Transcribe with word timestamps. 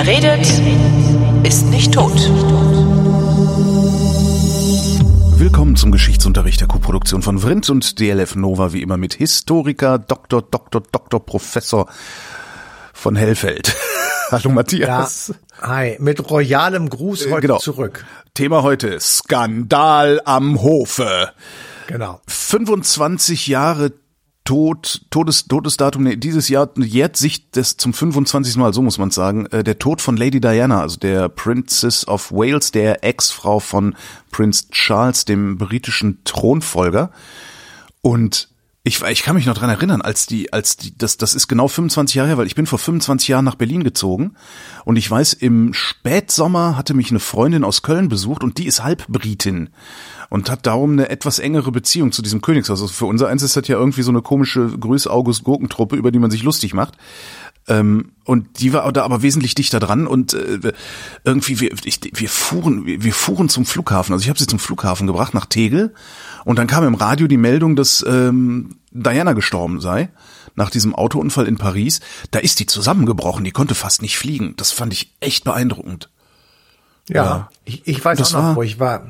Wer 0.00 0.06
redet, 0.06 0.46
ist 1.44 1.66
nicht 1.70 1.92
tot. 1.92 2.14
Willkommen 5.40 5.74
zum 5.74 5.90
Geschichtsunterricht 5.90 6.60
der 6.60 6.68
Q-Produktion 6.68 7.20
von 7.20 7.40
Vrindt 7.40 7.68
und 7.68 7.98
DLF 7.98 8.36
Nova, 8.36 8.72
wie 8.72 8.80
immer 8.80 8.96
mit 8.96 9.14
Historiker, 9.14 9.98
Dr. 9.98 10.42
Dr. 10.42 10.82
Dr. 10.92 11.26
Professor 11.26 11.88
von 12.92 13.16
Hellfeld. 13.16 13.74
Hallo 14.30 14.50
Matthias. 14.50 15.34
Ja, 15.60 15.68
hi, 15.68 15.96
mit 15.98 16.30
royalem 16.30 16.90
Gruß 16.90 17.28
heute 17.32 17.48
genau. 17.48 17.58
zurück. 17.58 18.06
Thema 18.34 18.62
heute, 18.62 19.00
Skandal 19.00 20.20
am 20.24 20.62
Hofe. 20.62 21.32
Genau. 21.88 22.20
25 22.28 23.48
Jahre 23.48 23.90
Tod, 24.48 25.02
Todes, 25.10 25.46
Todesdatum, 25.46 26.04
nee, 26.04 26.16
dieses 26.16 26.48
Jahr 26.48 26.70
jährt 26.78 27.18
sich 27.18 27.50
das 27.50 27.76
zum 27.76 27.92
25. 27.92 28.56
Mal, 28.56 28.72
so 28.72 28.80
muss 28.80 28.96
man 28.96 29.10
sagen, 29.10 29.44
äh, 29.48 29.62
der 29.62 29.78
Tod 29.78 30.00
von 30.00 30.16
Lady 30.16 30.40
Diana, 30.40 30.80
also 30.80 30.98
der 30.98 31.28
Princess 31.28 32.08
of 32.08 32.32
Wales, 32.32 32.72
der 32.72 33.04
Ex-Frau 33.04 33.60
von 33.60 33.94
Prince 34.30 34.70
Charles, 34.70 35.26
dem 35.26 35.58
britischen 35.58 36.24
Thronfolger. 36.24 37.10
Und 38.00 38.48
ich, 38.88 39.02
ich 39.02 39.22
kann 39.22 39.36
mich 39.36 39.46
noch 39.46 39.56
dran 39.56 39.70
erinnern, 39.70 40.02
als 40.02 40.26
die, 40.26 40.52
als 40.52 40.76
die, 40.76 40.96
das, 40.96 41.16
das 41.16 41.34
ist 41.34 41.46
genau 41.46 41.68
25 41.68 42.16
Jahre 42.16 42.28
her, 42.28 42.38
weil 42.38 42.46
ich 42.46 42.54
bin 42.54 42.66
vor 42.66 42.78
25 42.78 43.28
Jahren 43.28 43.44
nach 43.44 43.54
Berlin 43.54 43.84
gezogen 43.84 44.34
und 44.84 44.96
ich 44.96 45.08
weiß, 45.08 45.34
im 45.34 45.74
Spätsommer 45.74 46.76
hatte 46.76 46.94
mich 46.94 47.10
eine 47.10 47.20
Freundin 47.20 47.64
aus 47.64 47.82
Köln 47.82 48.08
besucht 48.08 48.42
und 48.42 48.58
die 48.58 48.66
ist 48.66 48.82
Halbbritin 48.82 49.70
und 50.30 50.50
hat 50.50 50.66
darum 50.66 50.92
eine 50.92 51.08
etwas 51.08 51.38
engere 51.38 51.72
Beziehung 51.72 52.12
zu 52.12 52.22
diesem 52.22 52.40
Königshaus. 52.40 52.80
Also 52.80 52.92
für 52.92 53.06
unser 53.06 53.28
eins 53.28 53.42
ist 53.42 53.56
das 53.56 53.68
ja 53.68 53.78
irgendwie 53.78 54.02
so 54.02 54.10
eine 54.10 54.22
komische 54.22 54.68
Grüß-August-Gurkentruppe, 54.68 55.96
über 55.96 56.10
die 56.10 56.18
man 56.18 56.30
sich 56.30 56.42
lustig 56.42 56.74
macht. 56.74 56.96
Ähm, 57.68 58.12
und 58.24 58.60
die 58.60 58.72
war 58.72 58.90
da 58.92 59.04
aber 59.04 59.22
wesentlich 59.22 59.54
dichter 59.54 59.78
dran 59.78 60.06
und 60.06 60.34
äh, 60.34 60.72
irgendwie 61.24 61.60
wir, 61.60 61.70
ich, 61.84 62.00
wir 62.12 62.28
fuhren 62.28 62.84
wir 62.86 63.12
fuhren 63.12 63.48
zum 63.48 63.66
Flughafen. 63.66 64.12
Also 64.12 64.22
ich 64.22 64.28
habe 64.28 64.38
sie 64.38 64.46
zum 64.46 64.58
Flughafen 64.58 65.06
gebracht 65.06 65.34
nach 65.34 65.46
Tegel 65.46 65.94
und 66.44 66.58
dann 66.58 66.66
kam 66.66 66.84
im 66.84 66.94
Radio 66.94 67.26
die 67.26 67.36
Meldung, 67.36 67.76
dass 67.76 68.04
ähm, 68.08 68.76
Diana 68.90 69.34
gestorben 69.34 69.80
sei 69.80 70.10
nach 70.54 70.70
diesem 70.70 70.94
Autounfall 70.94 71.46
in 71.46 71.56
Paris. 71.56 72.00
Da 72.30 72.38
ist 72.38 72.60
die 72.60 72.66
zusammengebrochen, 72.66 73.44
die 73.44 73.52
konnte 73.52 73.74
fast 73.74 74.02
nicht 74.02 74.18
fliegen. 74.18 74.54
Das 74.56 74.72
fand 74.72 74.92
ich 74.92 75.14
echt 75.20 75.44
beeindruckend. 75.44 76.10
Ja, 77.08 77.24
ja. 77.24 77.48
Ich, 77.64 77.86
ich 77.86 78.04
weiß 78.04 78.18
das 78.18 78.34
auch 78.34 78.40
noch, 78.40 78.48
war, 78.48 78.56
wo 78.56 78.62
ich 78.62 78.80
war. 78.80 79.06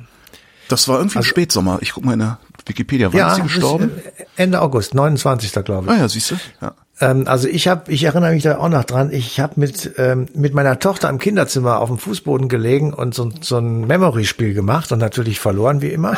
Das 0.69 0.87
war 0.89 0.99
irgendwie 0.99 1.19
also, 1.19 1.27
im 1.27 1.31
Spätsommer. 1.31 1.79
Ich 1.81 1.93
guck 1.93 2.05
mal 2.05 2.13
in 2.13 2.21
der 2.21 2.39
Wikipedia. 2.67 3.13
Wann 3.13 3.19
ja, 3.19 3.31
ist 3.31 3.37
sie 3.37 3.43
gestorben? 3.43 3.91
Ende 4.37 4.61
August, 4.61 4.95
29. 4.95 5.53
glaube 5.65 5.87
ich. 5.87 5.93
Ah 5.93 5.99
ja, 5.99 6.09
siehst 6.09 6.33
du. 6.33 6.37
Ja. 6.61 6.75
Ähm, 7.01 7.25
also 7.27 7.49
ich 7.49 7.69
habe, 7.69 7.91
ich 7.91 8.05
erinnere 8.05 8.33
mich 8.33 8.43
da 8.43 8.59
auch 8.59 8.69
noch 8.69 8.85
dran. 8.85 9.11
Ich 9.13 9.41
habe 9.41 9.55
mit 9.57 9.93
ähm, 9.99 10.27
mit 10.35 10.55
meiner 10.55 10.79
Tochter 10.79 11.09
im 11.09 11.19
Kinderzimmer 11.19 11.81
auf 11.81 11.89
dem 11.89 11.99
Fußboden 11.99 12.49
gelegen 12.49 12.93
und 12.93 13.15
so, 13.15 13.31
so 13.41 13.59
ein 13.59 13.87
Memory-Spiel 13.87 14.55
gemacht 14.55 14.91
und 14.93 14.99
natürlich 14.99 15.41
verloren 15.41 15.81
wie 15.81 15.89
immer. 15.89 16.17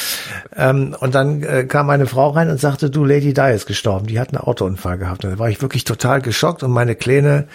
ähm, 0.56 0.96
und 0.98 1.14
dann 1.14 1.42
äh, 1.42 1.64
kam 1.64 1.90
eine 1.90 2.06
Frau 2.06 2.30
rein 2.30 2.50
und 2.50 2.60
sagte, 2.60 2.90
du 2.90 3.04
Lady 3.04 3.34
Di 3.34 3.52
ist 3.52 3.66
gestorben. 3.66 4.06
Die 4.06 4.18
hat 4.18 4.30
einen 4.30 4.42
Autounfall 4.42 4.98
gehabt. 4.98 5.24
Und 5.24 5.32
da 5.32 5.38
war 5.38 5.48
ich 5.48 5.62
wirklich 5.62 5.84
total 5.84 6.20
geschockt 6.20 6.62
und 6.62 6.72
meine 6.72 6.96
kleine 6.96 7.46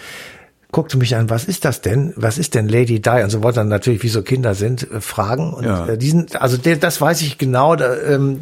guckte 0.72 0.96
mich 0.96 1.14
an, 1.16 1.30
was 1.30 1.44
ist 1.44 1.64
das 1.64 1.82
denn? 1.82 2.12
Was 2.16 2.38
ist 2.38 2.54
denn 2.54 2.66
Lady 2.68 3.00
Di? 3.00 3.22
Und 3.22 3.30
so 3.30 3.42
wollte 3.42 3.60
dann 3.60 3.68
natürlich, 3.68 4.02
wie 4.02 4.08
so 4.08 4.22
Kinder 4.22 4.54
sind, 4.54 4.90
äh, 4.90 5.00
fragen. 5.00 5.52
Und 5.52 5.64
Ja. 5.64 5.86
äh, 5.86 5.98
diesen, 5.98 6.26
also 6.38 6.56
der, 6.56 6.76
das 6.76 7.00
weiß 7.00 7.20
ich 7.22 7.38
genau, 7.38 7.76
da, 7.76 7.94
ähm, 7.94 8.40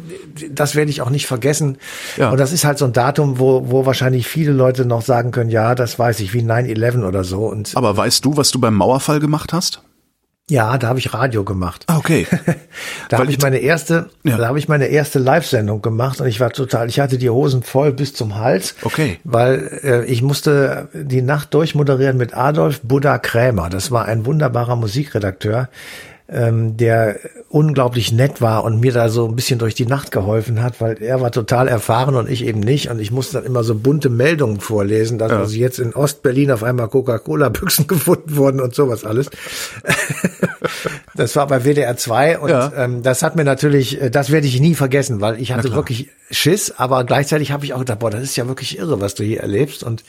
das 0.49 0.73
werde 0.75 0.89
ich 0.89 1.01
auch 1.01 1.09
nicht 1.09 1.27
vergessen. 1.27 1.77
Ja. 2.17 2.29
Und 2.31 2.39
das 2.39 2.51
ist 2.53 2.63
halt 2.65 2.77
so 2.77 2.85
ein 2.85 2.93
Datum, 2.93 3.37
wo, 3.37 3.69
wo 3.69 3.85
wahrscheinlich 3.85 4.27
viele 4.27 4.53
Leute 4.53 4.85
noch 4.85 5.01
sagen 5.01 5.31
können, 5.31 5.49
ja, 5.49 5.75
das 5.75 5.99
weiß 5.99 6.21
ich, 6.21 6.33
wie 6.33 6.41
9-11 6.41 7.05
oder 7.05 7.23
so. 7.25 7.45
Und 7.47 7.71
Aber 7.75 7.95
weißt 7.97 8.23
du, 8.25 8.37
was 8.37 8.49
du 8.51 8.59
beim 8.59 8.75
Mauerfall 8.75 9.19
gemacht 9.19 9.51
hast? 9.53 9.81
Ja, 10.49 10.77
da 10.77 10.87
habe 10.89 10.99
ich 10.99 11.13
Radio 11.13 11.43
gemacht. 11.45 11.85
Ah, 11.87 11.97
okay. 11.97 12.27
Da 13.09 13.17
habe 13.19 13.27
ich 13.29 13.37
ich- 13.37 13.41
meine 13.43 13.57
erste, 13.59 14.09
Ja. 14.23 14.37
da 14.37 14.47
habe 14.47 14.57
ich 14.59 14.67
meine 14.69 14.85
erste 14.87 15.19
Live-Sendung 15.19 15.81
gemacht 15.81 16.21
und 16.21 16.27
ich 16.27 16.39
war 16.39 16.51
total, 16.51 16.87
ich 16.89 16.99
hatte 16.99 17.17
die 17.17 17.29
Hosen 17.29 17.61
voll 17.63 17.91
bis 17.91 18.13
zum 18.13 18.35
Hals. 18.37 18.75
Okay. 18.83 19.19
Weil 19.25 19.79
äh, 19.83 20.05
ich 20.05 20.21
musste 20.21 20.87
die 20.93 21.21
Nacht 21.21 21.53
durchmoderieren 21.53 22.15
mit 22.17 22.33
Adolf 22.35 22.81
Buddha 22.81 23.17
Krämer. 23.17 23.69
Das 23.69 23.91
war 23.91 24.05
ein 24.05 24.25
wunderbarer 24.25 24.75
Musikredakteur, 24.77 25.67
ähm, 26.31 26.77
der 26.77 27.19
unglaublich 27.49 28.13
nett 28.13 28.39
war 28.39 28.63
und 28.63 28.79
mir 28.79 28.93
da 28.93 29.09
so 29.09 29.27
ein 29.27 29.35
bisschen 29.35 29.59
durch 29.59 29.75
die 29.75 29.85
Nacht 29.85 30.11
geholfen 30.11 30.63
hat, 30.63 30.79
weil 30.79 31.01
er 31.03 31.19
war 31.19 31.31
total 31.31 31.67
erfahren 31.67 32.15
und 32.15 32.29
ich 32.29 32.45
eben 32.45 32.61
nicht. 32.61 32.89
Und 32.89 32.99
ich 32.99 33.11
musste 33.11 33.33
dann 33.33 33.43
immer 33.45 33.63
so 33.65 33.75
bunte 33.75 34.09
Meldungen 34.09 34.61
vorlesen, 34.61 35.17
dass 35.17 35.31
also 35.31 35.55
jetzt 35.55 35.79
in 35.79 35.93
Ostberlin 35.93 36.49
auf 36.51 36.63
einmal 36.63 36.87
Coca-Cola-Büchsen 36.87 37.85
gefunden 37.87 38.37
wurden 38.37 38.61
und 38.61 38.73
sowas 38.73 39.03
alles. 39.03 39.29
Das 41.15 41.35
war 41.35 41.47
bei 41.47 41.63
WDR 41.65 41.97
2 41.97 42.39
und 42.39 42.49
Ja. 42.49 42.71
ähm, 42.75 43.03
das 43.03 43.21
hat 43.21 43.35
mir 43.35 43.43
natürlich, 43.43 44.01
äh, 44.01 44.09
das 44.09 44.31
werde 44.31 44.47
ich 44.47 44.59
nie 44.59 44.75
vergessen, 44.75 45.19
weil 45.21 45.41
ich 45.41 45.51
hatte 45.51 45.73
wirklich 45.73 46.09
Schiss, 46.29 46.71
aber 46.77 47.03
gleichzeitig 47.03 47.51
habe 47.51 47.65
ich 47.65 47.73
auch 47.73 47.79
gedacht, 47.79 47.99
boah, 47.99 48.09
das 48.09 48.23
ist 48.23 48.35
ja 48.37 48.47
wirklich 48.47 48.77
irre, 48.77 49.01
was 49.01 49.15
du 49.15 49.23
hier 49.23 49.41
erlebst 49.41 49.83
und 49.83 50.03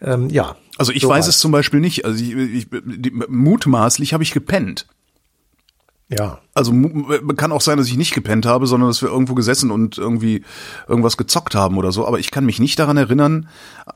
ähm, 0.00 0.30
ja. 0.30 0.56
Also 0.78 0.92
ich 0.92 1.02
so 1.02 1.08
weiß 1.08 1.26
war's. 1.26 1.28
es 1.28 1.38
zum 1.38 1.52
Beispiel 1.52 1.80
nicht. 1.80 2.04
Also 2.04 2.22
ich, 2.22 2.34
ich, 2.34 2.66
mutmaßlich 3.28 4.12
habe 4.14 4.22
ich 4.22 4.32
gepennt. 4.32 4.86
Ja, 6.08 6.38
Also 6.54 6.72
mu- 6.72 7.04
kann 7.34 7.50
auch 7.50 7.60
sein, 7.60 7.78
dass 7.78 7.88
ich 7.88 7.96
nicht 7.96 8.14
gepennt 8.14 8.46
habe, 8.46 8.68
sondern 8.68 8.88
dass 8.88 9.02
wir 9.02 9.08
irgendwo 9.08 9.34
gesessen 9.34 9.72
und 9.72 9.98
irgendwie 9.98 10.44
irgendwas 10.86 11.16
gezockt 11.16 11.56
haben 11.56 11.76
oder 11.78 11.90
so. 11.90 12.06
Aber 12.06 12.20
ich 12.20 12.30
kann 12.30 12.46
mich 12.46 12.60
nicht 12.60 12.78
daran 12.78 12.96
erinnern, 12.96 13.48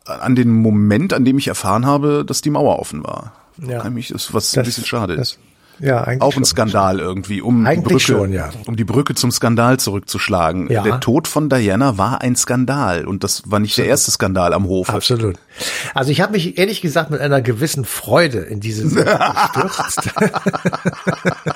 an 0.04 0.34
den 0.34 0.50
Moment, 0.50 1.12
an 1.12 1.24
dem 1.24 1.38
ich 1.38 1.46
erfahren 1.46 1.86
habe, 1.86 2.24
dass 2.26 2.40
die 2.40 2.50
Mauer 2.50 2.80
offen 2.80 3.04
war. 3.04 3.32
Ja. 3.64 3.80
Kann 3.80 3.94
mich, 3.94 4.08
das, 4.08 4.34
was 4.34 4.56
ein 4.56 4.64
bisschen 4.64 4.84
schade 4.86 5.14
das, 5.16 5.32
ist. 5.32 5.38
ja, 5.78 6.02
eigentlich 6.02 6.22
Auch 6.22 6.28
ein 6.30 6.32
schon. 6.32 6.44
Skandal 6.46 6.98
irgendwie, 6.98 7.42
um 7.42 7.64
Eigentlich 7.64 7.78
die 7.84 7.88
Brücke, 7.90 8.00
schon, 8.00 8.32
ja. 8.32 8.50
um 8.66 8.74
die 8.74 8.84
Brücke 8.84 9.14
zum 9.14 9.30
Skandal 9.30 9.78
zurückzuschlagen. 9.78 10.68
Ja. 10.68 10.82
Der 10.82 10.98
Tod 10.98 11.28
von 11.28 11.48
Diana 11.48 11.96
war 11.96 12.22
ein 12.22 12.34
Skandal 12.34 13.04
und 13.06 13.22
das 13.22 13.42
war 13.50 13.60
nicht 13.60 13.78
der 13.78 13.86
erste 13.86 14.10
Skandal 14.10 14.52
am 14.54 14.64
Hofe. 14.66 14.92
Absolut. 14.94 15.36
Also 15.94 16.10
ich 16.10 16.20
habe 16.22 16.32
mich 16.32 16.58
ehrlich 16.58 16.80
gesagt 16.80 17.10
mit 17.12 17.20
einer 17.20 17.40
gewissen 17.42 17.84
Freude 17.84 18.38
in 18.38 18.58
diese 18.60 18.88
Sache 18.88 19.60
gestürzt. 19.68 20.10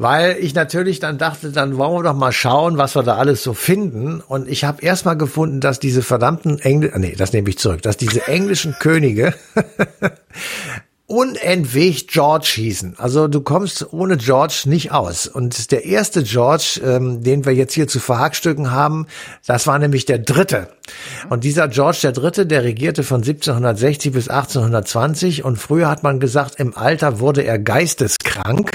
Weil 0.00 0.38
ich 0.40 0.54
natürlich 0.54 0.98
dann 0.98 1.18
dachte, 1.18 1.52
dann 1.52 1.76
wollen 1.76 1.92
wir 1.92 2.02
doch 2.02 2.16
mal 2.16 2.32
schauen, 2.32 2.78
was 2.78 2.96
wir 2.96 3.02
da 3.02 3.16
alles 3.16 3.42
so 3.42 3.52
finden. 3.52 4.22
Und 4.22 4.48
ich 4.48 4.64
habe 4.64 4.80
erst 4.80 5.04
mal 5.04 5.12
gefunden, 5.12 5.60
dass 5.60 5.78
diese 5.78 6.00
verdammten 6.00 6.58
Engl 6.58 6.90
nee, 6.96 7.14
das 7.14 7.34
nehme 7.34 7.50
ich 7.50 7.58
zurück, 7.58 7.82
dass 7.82 7.98
diese 7.98 8.26
englischen 8.26 8.74
Könige 8.78 9.34
unentwegt 11.10 12.08
George 12.08 12.52
hießen. 12.54 12.94
Also 12.96 13.26
du 13.26 13.40
kommst 13.40 13.92
ohne 13.92 14.16
George 14.16 14.62
nicht 14.66 14.92
aus. 14.92 15.26
Und 15.26 15.72
der 15.72 15.84
erste 15.84 16.22
George, 16.22 16.80
ähm, 16.84 17.24
den 17.24 17.44
wir 17.44 17.52
jetzt 17.52 17.74
hier 17.74 17.88
zu 17.88 17.98
verhackstücken 17.98 18.70
haben, 18.70 19.06
das 19.44 19.66
war 19.66 19.78
nämlich 19.80 20.04
der 20.04 20.20
dritte. 20.20 20.68
Und 21.28 21.42
dieser 21.42 21.66
George 21.66 21.98
der 22.02 22.12
Dritte, 22.12 22.46
der 22.46 22.62
regierte 22.62 23.02
von 23.02 23.22
1760 23.22 24.12
bis 24.12 24.28
1820 24.28 25.44
und 25.44 25.56
früher 25.56 25.88
hat 25.88 26.04
man 26.04 26.20
gesagt, 26.20 26.60
im 26.60 26.76
Alter 26.76 27.18
wurde 27.18 27.42
er 27.42 27.58
geisteskrank. 27.58 28.70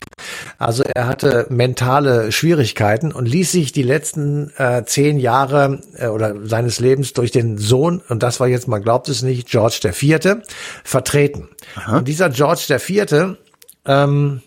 Also 0.58 0.84
er 0.84 1.08
hatte 1.08 1.48
mentale 1.50 2.32
Schwierigkeiten 2.32 3.12
und 3.12 3.28
ließ 3.28 3.52
sich 3.52 3.72
die 3.72 3.84
letzten 3.84 4.52
äh, 4.58 4.84
zehn 4.86 5.20
Jahre 5.20 5.80
äh, 5.98 6.08
oder 6.08 6.36
seines 6.44 6.80
Lebens 6.80 7.14
durch 7.14 7.32
den 7.32 7.58
Sohn, 7.58 8.02
und 8.10 8.24
das 8.24 8.40
war 8.40 8.48
jetzt, 8.48 8.68
man 8.68 8.82
glaubt 8.82 9.08
es 9.08 9.22
nicht, 9.22 9.48
George 9.48 9.80
der 9.84 9.94
Vierte, 9.94 10.42
vertreten. 10.84 11.50
Und 11.88 12.08
dieser 12.08 12.30
George 12.30 12.66
der 12.70 12.80
Vierte, 12.80 13.38
ähm, 13.86 14.42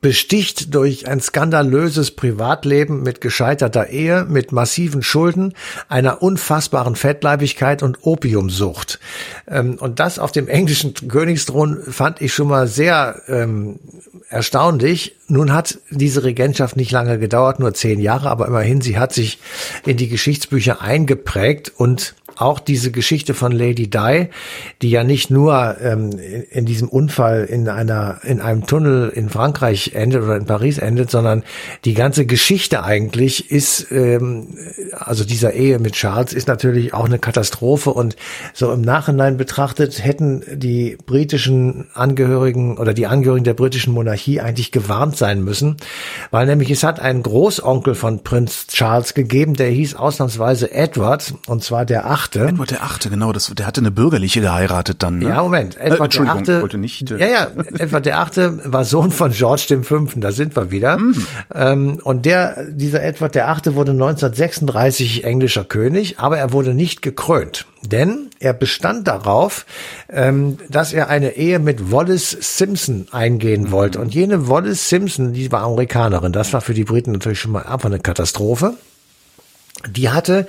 besticht 0.00 0.74
durch 0.74 1.08
ein 1.08 1.20
skandalöses 1.20 2.10
Privatleben 2.10 3.02
mit 3.02 3.20
gescheiterter 3.20 3.88
Ehe, 3.88 4.24
mit 4.28 4.52
massiven 4.52 5.02
Schulden, 5.02 5.54
einer 5.88 6.22
unfassbaren 6.22 6.96
Fettleibigkeit 6.96 7.82
und 7.82 7.98
Opiumsucht. 8.02 9.00
Ähm, 9.48 9.76
und 9.80 9.98
das 9.98 10.18
auf 10.18 10.32
dem 10.32 10.48
englischen 10.48 10.94
Königsthron 10.94 11.82
fand 11.90 12.20
ich 12.20 12.34
schon 12.34 12.48
mal 12.48 12.68
sehr 12.68 13.22
ähm, 13.26 13.80
erstaunlich. 14.28 15.16
Nun 15.28 15.52
hat 15.52 15.78
diese 15.90 16.24
Regentschaft 16.24 16.76
nicht 16.76 16.92
lange 16.92 17.18
gedauert, 17.18 17.58
nur 17.58 17.74
zehn 17.74 18.00
Jahre, 18.00 18.30
aber 18.30 18.46
immerhin, 18.46 18.80
sie 18.80 18.98
hat 18.98 19.12
sich 19.12 19.38
in 19.86 19.96
die 19.96 20.08
Geschichtsbücher 20.08 20.82
eingeprägt 20.82 21.72
und 21.74 22.14
auch 22.36 22.60
diese 22.60 22.90
Geschichte 22.90 23.34
von 23.34 23.52
Lady 23.52 23.88
Di, 23.88 24.28
die 24.82 24.90
ja 24.90 25.04
nicht 25.04 25.30
nur 25.30 25.76
ähm, 25.80 26.10
in, 26.12 26.42
in 26.42 26.66
diesem 26.66 26.88
Unfall 26.88 27.44
in 27.44 27.68
einer 27.68 28.20
in 28.24 28.40
einem 28.40 28.66
Tunnel 28.66 29.08
in 29.08 29.28
Frankreich 29.28 29.92
endet 29.94 30.22
oder 30.22 30.36
in 30.36 30.46
Paris 30.46 30.78
endet, 30.78 31.10
sondern 31.10 31.42
die 31.84 31.94
ganze 31.94 32.26
Geschichte 32.26 32.84
eigentlich 32.84 33.50
ist 33.50 33.90
ähm, 33.90 34.56
also 34.92 35.24
dieser 35.24 35.52
Ehe 35.52 35.78
mit 35.78 35.94
Charles 35.94 36.32
ist 36.32 36.48
natürlich 36.48 36.94
auch 36.94 37.06
eine 37.06 37.18
Katastrophe. 37.18 37.90
Und 37.90 38.16
so 38.52 38.72
im 38.72 38.82
Nachhinein 38.82 39.36
betrachtet 39.36 40.04
hätten 40.04 40.42
die 40.52 40.96
britischen 41.06 41.86
Angehörigen 41.94 42.78
oder 42.78 42.94
die 42.94 43.06
Angehörigen 43.06 43.44
der 43.44 43.54
britischen 43.54 43.92
Monarchie 43.92 44.40
eigentlich 44.40 44.72
gewarnt 44.72 45.16
sein 45.16 45.42
müssen, 45.42 45.76
weil 46.30 46.46
nämlich 46.46 46.70
es 46.70 46.82
hat 46.82 47.00
einen 47.00 47.22
Großonkel 47.22 47.94
von 47.94 48.22
Prinz 48.22 48.66
Charles 48.68 49.14
gegeben, 49.14 49.54
der 49.54 49.68
hieß 49.70 49.94
ausnahmsweise 49.94 50.72
Edward 50.72 51.34
und 51.46 51.62
zwar 51.62 51.84
der 51.84 52.06
Achte 52.06 52.25
Achte. 52.26 52.48
Edward 52.48 52.70
der 52.70 52.82
Achte, 52.82 53.10
genau, 53.10 53.32
das, 53.32 53.52
der 53.54 53.66
hatte 53.66 53.80
eine 53.80 53.90
bürgerliche 53.90 54.40
geheiratet 54.40 55.02
dann. 55.02 55.18
Ne? 55.18 55.28
Ja, 55.28 55.42
Moment. 55.42 55.76
Äh, 55.76 55.84
Edward 55.86 55.98
der 55.98 56.04
Entschuldigung, 56.04 56.40
Achte. 56.40 56.62
wollte 56.62 56.78
nicht. 56.78 57.10
äh, 57.10 57.18
Ja, 57.18 57.26
ja. 57.26 57.46
Edward 57.78 58.06
der 58.06 58.18
Achte 58.20 58.60
war 58.72 58.84
Sohn 58.84 59.10
von 59.10 59.30
George 59.32 59.66
dem 59.70 59.84
Fünften. 59.84 60.20
Da 60.20 60.32
sind 60.32 60.56
wir 60.56 60.70
wieder. 60.70 60.98
Mhm. 60.98 61.26
Ähm, 61.54 62.00
und 62.02 62.26
der, 62.26 62.64
dieser 62.70 63.02
Edward 63.02 63.34
der 63.34 63.48
Achte 63.48 63.74
wurde 63.74 63.92
1936 63.92 65.24
englischer 65.24 65.64
König, 65.64 66.18
aber 66.18 66.38
er 66.38 66.52
wurde 66.52 66.74
nicht 66.74 67.02
gekrönt. 67.02 67.66
Denn 67.82 68.30
er 68.40 68.52
bestand 68.52 69.06
darauf, 69.06 69.64
ähm, 70.08 70.58
dass 70.68 70.92
er 70.92 71.08
eine 71.08 71.36
Ehe 71.36 71.58
mit 71.58 71.92
Wallace 71.92 72.36
Simpson 72.40 73.06
eingehen 73.12 73.64
Mhm. 73.64 73.70
wollte. 73.70 74.00
Und 74.00 74.14
jene 74.14 74.48
Wallace 74.48 74.88
Simpson, 74.88 75.32
die 75.32 75.50
war 75.52 75.62
Amerikanerin. 75.62 76.32
Das 76.32 76.52
war 76.52 76.60
für 76.60 76.74
die 76.74 76.84
Briten 76.84 77.12
natürlich 77.12 77.40
schon 77.40 77.52
mal 77.52 77.62
einfach 77.62 77.86
eine 77.88 78.00
Katastrophe. 78.00 78.74
Die 79.84 80.08
hatte 80.08 80.46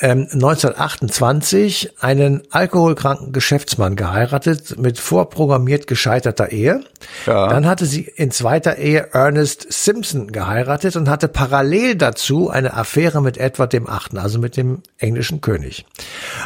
ähm, 0.00 0.26
1928 0.32 1.92
einen 2.00 2.42
alkoholkranken 2.50 3.32
Geschäftsmann 3.32 3.94
geheiratet 3.94 4.76
mit 4.76 4.98
vorprogrammiert 4.98 5.86
gescheiterter 5.86 6.50
Ehe. 6.50 6.82
Ja. 7.26 7.48
Dann 7.48 7.64
hatte 7.64 7.86
sie 7.86 8.02
in 8.02 8.32
zweiter 8.32 8.76
Ehe 8.76 9.10
Ernest 9.12 9.72
Simpson 9.72 10.32
geheiratet 10.32 10.96
und 10.96 11.08
hatte 11.08 11.28
parallel 11.28 11.94
dazu 11.94 12.50
eine 12.50 12.74
Affäre 12.74 13.22
mit 13.22 13.38
Edward 13.38 13.72
dem 13.72 13.88
Achten, 13.88 14.18
also 14.18 14.40
mit 14.40 14.56
dem 14.56 14.82
englischen 14.98 15.40
König. 15.40 15.86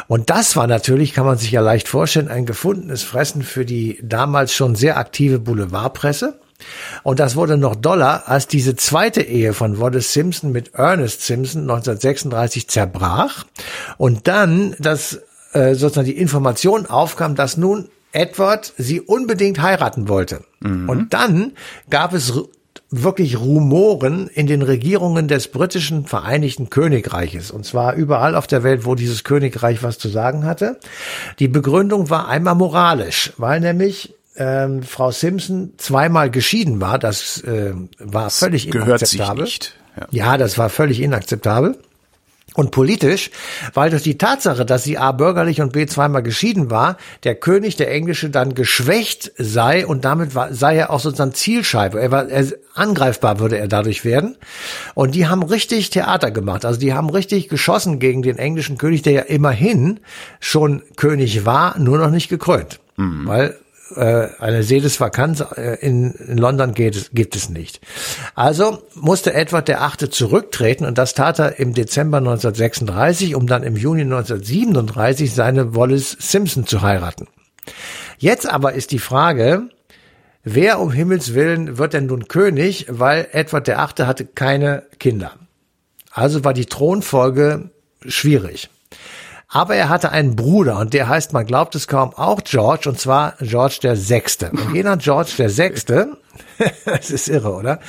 Und 0.07 0.29
das 0.29 0.55
war 0.55 0.67
natürlich, 0.67 1.13
kann 1.13 1.25
man 1.25 1.39
sich 1.39 1.51
ja 1.51 1.61
leicht 1.61 1.87
vorstellen, 1.87 2.27
ein 2.27 2.45
gefundenes 2.45 3.01
Fressen 3.01 3.41
für 3.41 3.65
die 3.65 3.99
damals 4.03 4.53
schon 4.53 4.75
sehr 4.75 4.97
aktive 4.97 5.39
Boulevardpresse. 5.39 6.39
Und 7.03 7.19
das 7.19 7.35
wurde 7.35 7.57
noch 7.57 7.75
doller, 7.75 8.29
als 8.29 8.47
diese 8.47 8.75
zweite 8.75 9.21
Ehe 9.21 9.53
von 9.53 9.79
Wallace 9.79 10.13
Simpson 10.13 10.51
mit 10.51 10.73
Ernest 10.73 11.21
Simpson 11.21 11.63
1936 11.63 12.67
zerbrach 12.67 13.45
und 13.97 14.27
dann 14.27 14.75
das 14.79 15.21
äh, 15.53 15.73
sozusagen 15.75 16.07
die 16.07 16.17
Information 16.17 16.85
aufkam, 16.85 17.35
dass 17.35 17.57
nun 17.57 17.89
Edward 18.13 18.73
sie 18.77 19.01
unbedingt 19.01 19.61
heiraten 19.61 20.07
wollte. 20.07 20.41
Und 20.89 21.13
dann 21.13 21.53
gab 21.89 22.13
es 22.13 22.33
wirklich 22.89 23.39
Rumoren 23.39 24.27
in 24.27 24.47
den 24.47 24.61
Regierungen 24.61 25.29
des 25.29 25.47
britischen 25.47 26.05
Vereinigten 26.05 26.69
Königreiches. 26.69 27.49
Und 27.49 27.65
zwar 27.65 27.95
überall 27.95 28.35
auf 28.35 28.47
der 28.47 28.63
Welt, 28.63 28.85
wo 28.85 28.95
dieses 28.95 29.23
Königreich 29.23 29.81
was 29.81 29.97
zu 29.97 30.09
sagen 30.09 30.45
hatte. 30.45 30.77
Die 31.39 31.47
Begründung 31.47 32.09
war 32.09 32.27
einmal 32.27 32.55
moralisch, 32.55 33.31
weil 33.37 33.61
nämlich 33.61 34.13
ähm, 34.35 34.83
Frau 34.83 35.11
Simpson 35.11 35.73
zweimal 35.77 36.29
geschieden 36.29 36.81
war. 36.81 36.99
Das 36.99 37.41
äh, 37.41 37.73
war 37.99 38.29
völlig 38.29 38.69
gehört 38.71 38.99
sich 38.99 39.19
inakzeptabel. 39.19 39.43
nicht. 39.43 39.75
Ja. 39.97 40.07
Ja, 40.11 40.37
das 40.37 40.57
war 40.57 40.69
völlig 40.69 41.01
inakzeptabel. 41.01 41.77
Und 42.53 42.71
politisch, 42.71 43.31
weil 43.73 43.91
durch 43.91 44.03
die 44.03 44.17
Tatsache, 44.17 44.65
dass 44.65 44.83
sie 44.83 44.97
A 44.97 45.13
bürgerlich 45.13 45.61
und 45.61 45.71
B 45.71 45.85
zweimal 45.85 46.21
geschieden 46.21 46.69
war, 46.69 46.97
der 47.23 47.35
König, 47.35 47.77
der 47.77 47.89
Englische, 47.89 48.29
dann 48.29 48.55
geschwächt 48.55 49.31
sei 49.37 49.87
und 49.87 50.03
damit 50.03 50.35
war, 50.35 50.53
sei 50.53 50.75
er 50.75 50.89
auch 50.89 50.99
sozusagen 50.99 51.33
Zielscheibe. 51.33 52.01
Er 52.01 52.11
war 52.11 52.27
er, 52.27 52.45
angreifbar 52.73 53.39
würde 53.39 53.57
er 53.57 53.69
dadurch 53.69 54.03
werden. 54.03 54.35
Und 54.95 55.15
die 55.15 55.27
haben 55.27 55.43
richtig 55.43 55.91
Theater 55.91 56.29
gemacht. 56.29 56.65
Also 56.65 56.77
die 56.77 56.93
haben 56.93 57.09
richtig 57.09 57.47
geschossen 57.47 57.99
gegen 57.99 58.21
den 58.21 58.37
englischen 58.37 58.77
König, 58.77 59.01
der 59.01 59.13
ja 59.13 59.21
immerhin 59.21 60.01
schon 60.41 60.81
König 60.97 61.45
war, 61.45 61.79
nur 61.79 61.99
noch 61.99 62.11
nicht 62.11 62.27
gekrönt. 62.27 62.81
Weil 63.27 63.57
äh, 63.95 64.29
eine 64.39 64.63
Sedesvakanz 64.63 65.43
äh, 65.55 65.77
in, 65.81 66.11
in 66.11 66.37
London 66.37 66.73
geht 66.73 67.11
gibt 67.13 67.35
es 67.35 67.49
nicht. 67.49 67.81
Also 68.35 68.83
musste 68.95 69.33
Edward 69.33 69.67
der 69.67 69.81
Achte 69.81 70.09
zurücktreten 70.09 70.85
und 70.85 70.97
das 70.97 71.13
tat 71.13 71.39
er 71.39 71.59
im 71.59 71.73
Dezember 71.73 72.17
1936, 72.17 73.35
um 73.35 73.47
dann 73.47 73.63
im 73.63 73.75
Juni 73.75 74.01
1937 74.01 75.33
seine 75.33 75.75
Wallace 75.75 76.17
Simpson 76.19 76.65
zu 76.65 76.81
heiraten. 76.81 77.27
Jetzt 78.17 78.47
aber 78.47 78.73
ist 78.73 78.91
die 78.91 78.99
Frage, 78.99 79.69
wer 80.43 80.79
um 80.79 80.91
Himmels 80.91 81.33
Willen 81.33 81.77
wird 81.77 81.93
denn 81.93 82.07
nun 82.07 82.27
König, 82.27 82.85
weil 82.89 83.27
Edward 83.31 83.67
der 83.67 83.79
Achte 83.79 84.07
hatte 84.07 84.25
keine 84.25 84.83
Kinder. 84.99 85.33
Also 86.11 86.43
war 86.43 86.53
die 86.53 86.65
Thronfolge 86.65 87.69
schwierig. 88.05 88.69
Aber 89.53 89.75
er 89.75 89.89
hatte 89.89 90.13
einen 90.13 90.37
Bruder 90.37 90.79
und 90.79 90.93
der 90.93 91.09
heißt, 91.09 91.33
man 91.33 91.45
glaubt 91.45 91.75
es 91.75 91.87
kaum, 91.87 92.13
auch 92.13 92.41
George 92.41 92.87
und 92.87 92.97
zwar 92.97 93.35
George 93.41 93.79
der 93.83 93.97
Sechste. 93.97 94.49
Und 94.51 94.73
jener 94.73 94.95
George 94.95 95.33
der 95.37 95.49
Sechste, 95.49 96.17
das 96.85 97.11
ist 97.11 97.27
irre, 97.27 97.51
oder? 97.53 97.79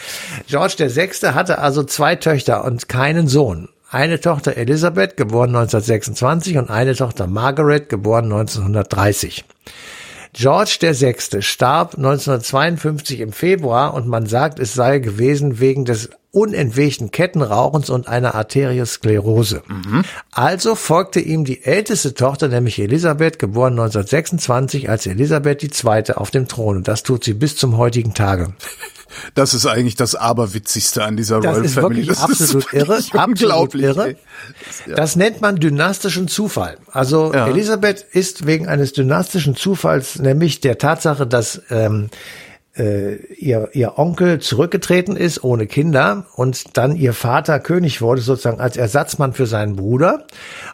George 0.49 0.75
der 0.77 0.91
Sechste 0.91 1.37
hatte 1.37 1.61
also 1.61 1.85
zwei 1.85 2.17
Töchter 2.17 2.65
und 2.65 2.89
keinen 2.89 3.29
Sohn. 3.29 3.69
Eine 3.91 4.21
Tochter 4.21 4.57
Elisabeth, 4.57 5.17
geboren 5.17 5.51
1926 5.51 6.59
und 6.59 6.69
eine 6.69 6.97
Tochter 6.97 7.29
Margaret, 7.29 7.89
geboren 7.89 8.25
1930. 8.25 9.45
George 10.35 10.79
Sechste 10.95 11.43
starb 11.43 11.97
1952 11.97 13.21
im 13.21 13.33
Februar 13.33 13.93
und 13.93 14.09
man 14.09 14.27
sagt, 14.27 14.59
es 14.59 14.73
sei 14.73 14.99
gewesen 14.99 15.61
wegen 15.61 15.85
des 15.85 16.09
unentwegten 16.31 17.11
Kettenrauchens 17.11 17.91
und 17.91 18.09
einer 18.09 18.35
Arteriosklerose. 18.35 19.63
Also 20.31 20.75
folgte 20.75 21.21
ihm 21.21 21.45
die 21.45 21.63
älteste 21.63 22.15
Tochter, 22.15 22.49
nämlich 22.49 22.79
Elisabeth, 22.79 23.39
geboren 23.39 23.75
1926, 23.75 24.89
als 24.89 25.07
Elisabeth 25.07 25.63
II. 25.63 26.15
auf 26.15 26.31
dem 26.31 26.49
Thron. 26.49 26.79
Und 26.79 26.89
das 26.89 27.03
tut 27.03 27.23
sie 27.25 27.35
bis 27.35 27.57
zum 27.57 27.77
heutigen 27.77 28.15
Tage. 28.15 28.55
Das 29.35 29.55
ist 29.55 29.67
eigentlich 29.67 29.97
das 29.97 30.15
Aberwitzigste 30.15 31.05
an 31.05 31.17
dieser 31.17 31.41
Das 31.41 31.53
Royal 31.55 31.65
ist 31.65 31.75
Family. 31.75 32.07
wirklich 32.07 32.09
Das 32.09 32.23
absolut 32.23 32.65
ist 32.65 32.73
irre, 32.73 32.97
absolut 33.13 33.29
unglaublich. 33.29 33.83
irre. 33.85 34.09
ey. 34.09 34.17
Das 34.95 35.17
nennt 35.17 35.41
man 35.41 35.57
dynastischen 35.57 36.29
Zufall. 36.29 36.77
Also 36.91 37.33
Ja. 37.33 37.49
Elisabeth 37.49 38.05
ist 38.13 38.47
wegen 38.47 38.69
eines 38.69 38.93
dynastischen 38.93 39.57
Zufalls, 39.57 40.19
nämlich 40.19 40.61
der 40.61 40.79
Tatsache, 40.79 41.27
dass 41.27 41.63
ähm, 41.71 42.09
äh, 42.77 43.17
ihr, 43.35 43.69
ihr 43.73 43.99
Onkel 43.99 44.39
zurückgetreten 44.39 45.17
ist 45.17 45.45
ohne 45.45 45.67
Kinder 45.67 46.27
und 46.35 46.77
dann 46.77 46.97
ihr 46.97 47.13
Vater 47.13 47.61
König 47.61 48.01
wurde, 48.01 48.23
sozusagen 48.23 48.61
als 48.61 48.77
Ersatzmann 48.77 49.35
für 49.35 49.47
seinen 49.47 49.77
Bruder 49.77 50.27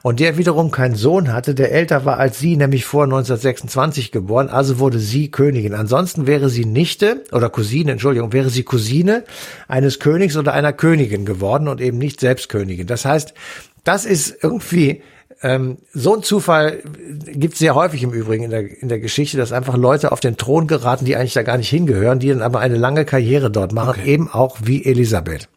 und 0.02 0.20
der 0.20 0.38
wiederum 0.38 0.70
keinen 0.70 0.94
Sohn 0.94 1.32
hatte, 1.32 1.54
der 1.54 1.72
älter 1.72 2.04
war 2.04 2.18
als 2.18 2.38
sie, 2.38 2.56
nämlich 2.56 2.84
vor 2.84 3.04
1926 3.04 4.12
geboren, 4.12 4.48
also 4.48 4.78
wurde 4.78 5.00
sie 5.00 5.30
Königin. 5.30 5.74
Ansonsten 5.74 6.26
wäre 6.26 6.48
sie 6.48 6.64
Nichte 6.64 7.24
oder 7.32 7.50
Cousine, 7.50 7.92
Entschuldigung, 7.92 8.32
wäre 8.32 8.50
sie 8.50 8.62
Cousine 8.62 9.24
eines 9.66 9.98
Königs 9.98 10.36
oder 10.36 10.52
einer 10.52 10.72
Königin 10.72 11.24
geworden 11.24 11.66
und 11.66 11.80
eben 11.80 11.98
nicht 11.98 12.20
selbst 12.20 12.48
Königin. 12.48 12.86
Das 12.86 13.04
heißt, 13.04 13.34
das 13.82 14.04
ist 14.04 14.36
irgendwie 14.42 15.02
ähm, 15.42 15.78
so 15.92 16.16
ein 16.16 16.22
Zufall 16.22 16.82
gibt 17.26 17.54
es 17.54 17.60
sehr 17.60 17.74
häufig 17.74 18.02
im 18.02 18.12
Übrigen 18.12 18.44
in 18.44 18.50
der, 18.50 18.82
in 18.82 18.88
der 18.88 18.98
Geschichte, 18.98 19.36
dass 19.36 19.52
einfach 19.52 19.76
Leute 19.76 20.10
auf 20.10 20.20
den 20.20 20.36
Thron 20.36 20.66
geraten, 20.66 21.04
die 21.04 21.16
eigentlich 21.16 21.34
da 21.34 21.42
gar 21.42 21.56
nicht 21.58 21.68
hingehören, 21.68 22.18
die 22.18 22.28
dann 22.28 22.42
aber 22.42 22.60
eine 22.60 22.76
lange 22.76 23.04
Karriere 23.04 23.50
dort 23.50 23.72
machen, 23.72 24.04
eben 24.04 24.28
auch 24.28 24.58
wie 24.62 24.84
Elisabeth. 24.84 25.48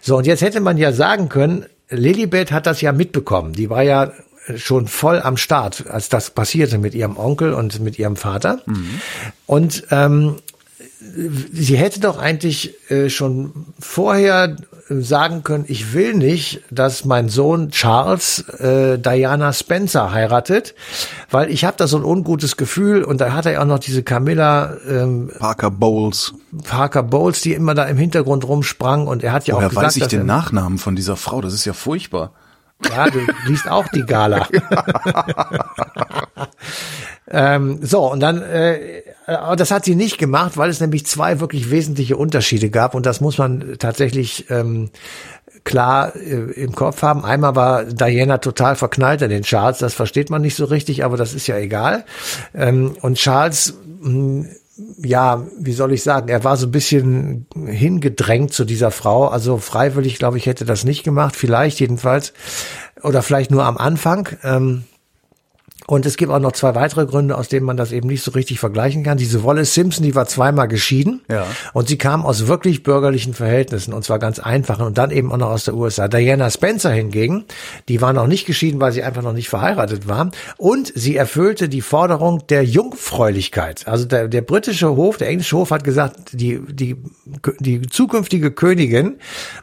So, 0.00 0.16
und 0.16 0.26
jetzt 0.26 0.40
hätte 0.40 0.60
man 0.60 0.78
ja 0.78 0.92
sagen 0.92 1.28
können, 1.28 1.66
Lilibet 1.90 2.52
hat 2.52 2.66
das 2.66 2.80
ja 2.80 2.92
mitbekommen. 2.92 3.52
Die 3.52 3.70
war 3.70 3.82
ja 3.82 4.12
schon 4.56 4.88
voll 4.88 5.20
am 5.20 5.36
Start, 5.36 5.86
als 5.88 6.08
das 6.08 6.30
passierte 6.30 6.78
mit 6.78 6.94
ihrem 6.94 7.16
Onkel 7.18 7.52
und 7.52 7.80
mit 7.80 7.98
ihrem 7.98 8.16
Vater. 8.16 8.62
Und 9.46 9.84
ähm, 9.90 10.36
sie 11.00 11.76
hätte 11.76 12.00
doch 12.00 12.18
eigentlich 12.18 12.90
äh, 12.90 13.08
schon 13.08 13.66
vorher 13.78 14.56
äh, 14.88 15.00
sagen 15.00 15.44
können, 15.44 15.64
ich 15.68 15.92
will 15.92 16.14
nicht, 16.14 16.62
dass 16.70 17.04
mein 17.04 17.28
Sohn 17.28 17.70
Charles 17.70 18.40
äh, 18.58 18.98
Diana 18.98 19.52
Spencer 19.52 20.12
heiratet, 20.12 20.74
weil 21.30 21.50
ich 21.50 21.64
habe 21.64 21.76
da 21.76 21.86
so 21.86 21.98
ein 21.98 22.04
ungutes 22.04 22.56
Gefühl 22.56 23.04
und 23.04 23.20
da 23.20 23.32
hat 23.32 23.46
er 23.46 23.52
ja 23.52 23.62
auch 23.62 23.66
noch 23.66 23.78
diese 23.78 24.02
Camilla 24.02 24.76
ähm, 24.88 25.30
Parker 25.38 25.70
Bowles. 25.70 26.34
Parker 26.64 27.04
Bowles, 27.04 27.42
die 27.42 27.54
immer 27.54 27.74
da 27.74 27.84
im 27.84 27.96
Hintergrund 27.96 28.46
rumsprang 28.46 29.06
und 29.06 29.22
er 29.22 29.32
hat 29.32 29.46
ja 29.46 29.54
auch 29.54 29.58
Woher 29.58 29.68
gesagt, 29.68 29.86
weiß 29.86 29.96
ich 29.96 30.06
den 30.08 30.26
Nachnamen 30.26 30.78
von 30.78 30.96
dieser 30.96 31.16
Frau? 31.16 31.40
Das 31.40 31.54
ist 31.54 31.64
ja 31.64 31.74
furchtbar. 31.74 32.32
Ja, 32.90 33.10
du 33.10 33.18
liest 33.46 33.68
auch 33.68 33.88
die 33.88 34.06
Gala. 34.06 34.46
ähm, 37.28 37.80
so, 37.82 38.12
und 38.12 38.20
dann, 38.20 38.40
äh, 38.42 39.02
aber 39.34 39.56
das 39.56 39.70
hat 39.70 39.84
sie 39.84 39.94
nicht 39.94 40.18
gemacht, 40.18 40.56
weil 40.56 40.70
es 40.70 40.80
nämlich 40.80 41.06
zwei 41.06 41.40
wirklich 41.40 41.70
wesentliche 41.70 42.16
Unterschiede 42.16 42.70
gab 42.70 42.94
und 42.94 43.06
das 43.06 43.20
muss 43.20 43.38
man 43.38 43.76
tatsächlich 43.78 44.50
ähm, 44.50 44.90
klar 45.64 46.16
äh, 46.16 46.52
im 46.52 46.74
Kopf 46.74 47.02
haben. 47.02 47.24
Einmal 47.24 47.54
war 47.54 47.84
Diana 47.84 48.38
total 48.38 48.76
verknallt 48.76 49.22
in 49.22 49.30
den 49.30 49.42
Charles, 49.42 49.78
das 49.78 49.94
versteht 49.94 50.30
man 50.30 50.42
nicht 50.42 50.56
so 50.56 50.64
richtig, 50.64 51.04
aber 51.04 51.16
das 51.16 51.34
ist 51.34 51.46
ja 51.46 51.58
egal. 51.58 52.04
Ähm, 52.54 52.96
und 53.02 53.16
Charles, 53.16 53.74
mh, 54.00 54.46
ja, 54.98 55.44
wie 55.58 55.72
soll 55.72 55.92
ich 55.92 56.02
sagen, 56.02 56.28
er 56.28 56.44
war 56.44 56.56
so 56.56 56.66
ein 56.66 56.72
bisschen 56.72 57.46
hingedrängt 57.66 58.52
zu 58.52 58.64
dieser 58.64 58.90
Frau. 58.90 59.26
Also 59.26 59.58
freiwillig, 59.58 60.18
glaube 60.18 60.38
ich, 60.38 60.46
hätte 60.46 60.64
das 60.64 60.84
nicht 60.84 61.02
gemacht, 61.02 61.34
vielleicht 61.36 61.80
jedenfalls. 61.80 62.32
Oder 63.02 63.22
vielleicht 63.22 63.50
nur 63.50 63.64
am 63.64 63.76
Anfang. 63.76 64.28
Ähm, 64.44 64.84
Und 65.88 66.04
es 66.04 66.18
gibt 66.18 66.30
auch 66.30 66.38
noch 66.38 66.52
zwei 66.52 66.74
weitere 66.74 67.06
Gründe, 67.06 67.38
aus 67.38 67.48
denen 67.48 67.64
man 67.64 67.78
das 67.78 67.92
eben 67.92 68.08
nicht 68.08 68.22
so 68.22 68.32
richtig 68.32 68.60
vergleichen 68.60 69.04
kann. 69.04 69.16
Diese 69.16 69.42
Wallace 69.42 69.72
Simpson, 69.72 70.04
die 70.04 70.14
war 70.14 70.26
zweimal 70.26 70.68
geschieden. 70.68 71.22
Ja. 71.30 71.46
Und 71.72 71.88
sie 71.88 71.96
kam 71.96 72.26
aus 72.26 72.46
wirklich 72.46 72.82
bürgerlichen 72.82 73.32
Verhältnissen 73.32 73.94
und 73.94 74.04
zwar 74.04 74.18
ganz 74.18 74.38
einfachen 74.38 74.84
und 74.84 74.98
dann 74.98 75.10
eben 75.10 75.32
auch 75.32 75.38
noch 75.38 75.48
aus 75.48 75.64
der 75.64 75.72
USA. 75.72 76.06
Diana 76.06 76.50
Spencer 76.50 76.90
hingegen, 76.90 77.46
die 77.88 78.02
war 78.02 78.12
noch 78.12 78.26
nicht 78.26 78.44
geschieden, 78.44 78.82
weil 78.82 78.92
sie 78.92 79.02
einfach 79.02 79.22
noch 79.22 79.32
nicht 79.32 79.48
verheiratet 79.48 80.06
war. 80.06 80.30
Und 80.58 80.92
sie 80.94 81.16
erfüllte 81.16 81.70
die 81.70 81.80
Forderung 81.80 82.46
der 82.48 82.64
Jungfräulichkeit. 82.64 83.88
Also 83.88 84.04
der, 84.04 84.28
der 84.28 84.42
britische 84.42 84.94
Hof, 84.94 85.16
der 85.16 85.28
englische 85.28 85.56
Hof 85.56 85.70
hat 85.70 85.84
gesagt, 85.84 86.32
die, 86.32 86.60
die, 86.68 86.96
die 87.60 87.80
zukünftige 87.80 88.50
Königin 88.50 89.16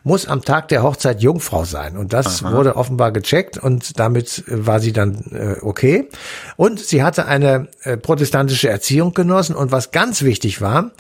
muss 0.03 0.25
am 0.25 0.41
Tag 0.41 0.69
der 0.69 0.81
Hochzeit 0.81 1.21
Jungfrau 1.21 1.65
sein. 1.65 1.97
Und 1.97 2.13
das 2.13 2.43
Aha. 2.43 2.51
wurde 2.51 2.77
offenbar 2.77 3.11
gecheckt 3.11 3.59
und 3.59 3.99
damit 3.99 4.43
war 4.47 4.79
sie 4.79 4.91
dann 4.91 5.23
äh, 5.31 5.57
okay. 5.61 6.09
Und 6.57 6.79
sie 6.79 7.03
hatte 7.03 7.25
eine 7.25 7.67
äh, 7.83 7.97
protestantische 7.97 8.69
Erziehung 8.69 9.13
genossen. 9.13 9.55
Und 9.55 9.71
was 9.71 9.91
ganz 9.91 10.21
wichtig 10.21 10.61
war, 10.61 10.91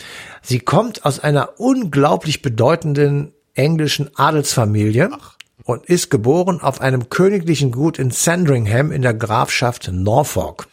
sie 0.41 0.59
kommt 0.59 1.05
aus 1.05 1.19
einer 1.19 1.59
unglaublich 1.59 2.41
bedeutenden 2.41 3.33
englischen 3.53 4.09
Adelsfamilie. 4.15 5.09
Ach 5.11 5.35
und 5.65 5.85
ist 5.85 6.11
geboren 6.11 6.61
auf 6.61 6.79
einem 6.79 7.09
königlichen 7.09 7.71
Gut 7.71 7.97
in 7.97 8.11
Sandringham 8.11 8.91
in 8.91 9.01
der 9.01 9.15
Grafschaft 9.15 9.89
Norfolk. 9.91 10.67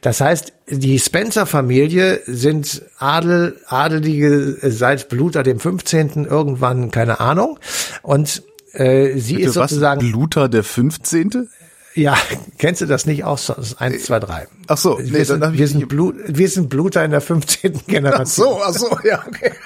Das 0.00 0.20
heißt, 0.22 0.54
die 0.68 0.98
Spencer-Familie 0.98 2.22
sind 2.26 2.82
Adel, 2.98 3.60
Adelige 3.66 4.56
seit 4.62 5.10
Bluter 5.10 5.42
dem 5.42 5.60
15. 5.60 6.24
irgendwann, 6.24 6.90
keine 6.90 7.20
Ahnung. 7.20 7.58
Und 8.00 8.42
äh, 8.72 9.18
sie 9.18 9.34
Bitte, 9.34 9.48
ist 9.48 9.54
sozusagen. 9.54 10.02
Was? 10.02 10.10
Luther 10.10 10.48
der 10.48 10.64
15.? 10.64 11.50
Ja, 11.94 12.16
kennst 12.58 12.80
du 12.80 12.86
das 12.86 13.06
nicht 13.06 13.24
aus? 13.24 13.76
Eins, 13.78 14.04
zwei, 14.04 14.20
drei. 14.20 14.46
Ach 14.66 14.78
so, 14.78 14.98
nee, 14.98 15.12
wir, 15.12 15.24
sind, 15.24 15.58
wir, 15.58 15.68
sind 15.68 15.88
Blut, 15.88 16.16
wir 16.26 16.48
sind 16.48 16.68
Bluter 16.68 17.04
in 17.04 17.10
der 17.10 17.20
15. 17.20 17.82
Generation. 17.86 18.58
Ach 18.62 18.72
so, 18.72 18.88
ach 18.88 18.98
so, 19.02 19.08
ja, 19.08 19.24
okay. 19.26 19.52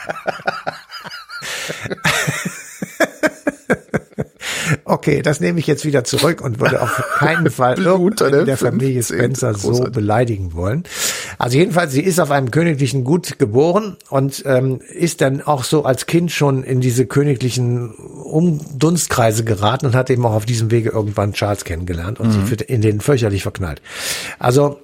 Okay, 4.84 5.22
das 5.22 5.40
nehme 5.40 5.58
ich 5.58 5.66
jetzt 5.66 5.84
wieder 5.84 6.04
zurück 6.04 6.40
und 6.40 6.60
würde 6.60 6.82
auf 6.82 7.02
keinen 7.18 7.50
Fall 7.50 7.78
irgendeinen 7.78 8.46
der 8.46 8.56
Familie 8.56 9.02
Spencer 9.02 9.54
so 9.54 9.84
beleidigen 9.90 10.54
wollen. 10.54 10.84
Also 11.38 11.58
jedenfalls, 11.58 11.92
sie 11.92 12.02
ist 12.02 12.20
auf 12.20 12.30
einem 12.30 12.50
königlichen 12.50 13.04
Gut 13.04 13.38
geboren 13.38 13.96
und 14.10 14.42
ähm, 14.46 14.80
ist 14.92 15.20
dann 15.20 15.42
auch 15.42 15.64
so 15.64 15.84
als 15.84 16.06
Kind 16.06 16.32
schon 16.32 16.62
in 16.62 16.80
diese 16.80 17.06
königlichen 17.06 17.94
Umdunstkreise 18.36 19.44
geraten 19.44 19.86
und 19.86 19.94
hat 19.94 20.10
eben 20.10 20.26
auch 20.26 20.34
auf 20.34 20.44
diesem 20.44 20.70
Wege 20.70 20.90
irgendwann 20.90 21.32
Charles 21.32 21.64
kennengelernt 21.64 22.20
und 22.20 22.28
mhm. 22.28 22.46
sich 22.46 22.68
in 22.68 22.82
den 22.82 23.00
fürchterlich 23.00 23.42
verknallt. 23.42 23.80
Also 24.38 24.78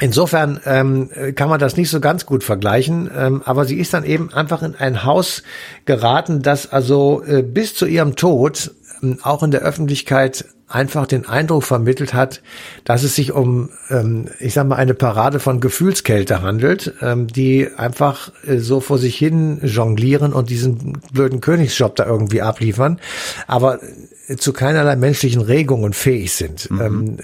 Insofern 0.00 0.58
ähm, 0.64 1.10
kann 1.36 1.48
man 1.48 1.60
das 1.60 1.76
nicht 1.76 1.90
so 1.90 2.00
ganz 2.00 2.26
gut 2.26 2.42
vergleichen, 2.42 3.08
ähm, 3.16 3.42
aber 3.44 3.66
sie 3.66 3.78
ist 3.78 3.94
dann 3.94 4.04
eben 4.04 4.32
einfach 4.32 4.62
in 4.62 4.74
ein 4.74 5.04
Haus 5.04 5.44
geraten, 5.84 6.42
das 6.42 6.72
also 6.72 7.22
äh, 7.24 7.42
bis 7.42 7.76
zu 7.76 7.86
ihrem 7.86 8.16
Tod 8.16 8.72
ähm, 9.00 9.18
auch 9.22 9.44
in 9.44 9.52
der 9.52 9.60
Öffentlichkeit 9.60 10.46
einfach 10.72 11.06
den 11.06 11.26
Eindruck 11.26 11.64
vermittelt 11.64 12.14
hat, 12.14 12.42
dass 12.84 13.02
es 13.02 13.14
sich 13.14 13.32
um, 13.32 13.70
ähm, 13.90 14.28
ich 14.40 14.54
sag 14.54 14.66
mal, 14.66 14.76
eine 14.76 14.94
Parade 14.94 15.40
von 15.40 15.60
Gefühlskälte 15.60 16.42
handelt, 16.42 16.94
ähm, 17.02 17.26
die 17.26 17.68
einfach 17.76 18.32
äh, 18.46 18.58
so 18.58 18.80
vor 18.80 18.98
sich 18.98 19.16
hin 19.16 19.60
jonglieren 19.62 20.32
und 20.32 20.50
diesen 20.50 21.00
blöden 21.12 21.40
Königsjob 21.40 21.96
da 21.96 22.06
irgendwie 22.06 22.42
abliefern, 22.42 22.98
aber 23.46 23.80
äh, 24.28 24.36
zu 24.36 24.52
keinerlei 24.52 24.96
menschlichen 24.96 25.42
Regungen 25.42 25.92
fähig 25.92 26.32
sind. 26.32 26.70
Mhm. 26.70 26.80
Ähm, 26.80 27.16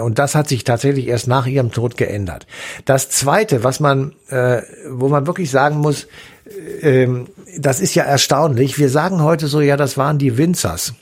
und 0.00 0.18
das 0.18 0.34
hat 0.34 0.48
sich 0.48 0.64
tatsächlich 0.64 1.06
erst 1.06 1.28
nach 1.28 1.46
ihrem 1.46 1.70
Tod 1.70 1.96
geändert. 1.96 2.46
Das 2.84 3.10
Zweite, 3.10 3.64
was 3.64 3.80
man, 3.80 4.12
äh, 4.28 4.62
wo 4.90 5.08
man 5.08 5.26
wirklich 5.26 5.50
sagen 5.50 5.78
muss, 5.78 6.08
ähm, 6.82 7.28
das 7.58 7.80
ist 7.80 7.94
ja 7.94 8.04
erstaunlich. 8.04 8.78
Wir 8.78 8.88
sagen 8.88 9.22
heute 9.22 9.46
so, 9.48 9.60
ja, 9.60 9.76
das 9.76 9.96
waren 9.96 10.18
die 10.18 10.38
Winzers. 10.38 10.94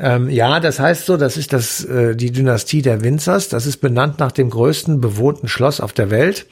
Ähm, 0.00 0.30
ja, 0.30 0.60
das 0.60 0.78
heißt 0.78 1.06
so, 1.06 1.16
das 1.16 1.36
ist 1.36 1.52
das, 1.52 1.84
äh, 1.84 2.14
die 2.14 2.30
Dynastie 2.30 2.82
der 2.82 3.02
Winzers. 3.02 3.48
Das 3.48 3.66
ist 3.66 3.78
benannt 3.78 4.20
nach 4.20 4.32
dem 4.32 4.48
größten 4.48 5.00
bewohnten 5.00 5.48
Schloss 5.48 5.80
auf 5.80 5.92
der 5.92 6.10
Welt, 6.10 6.46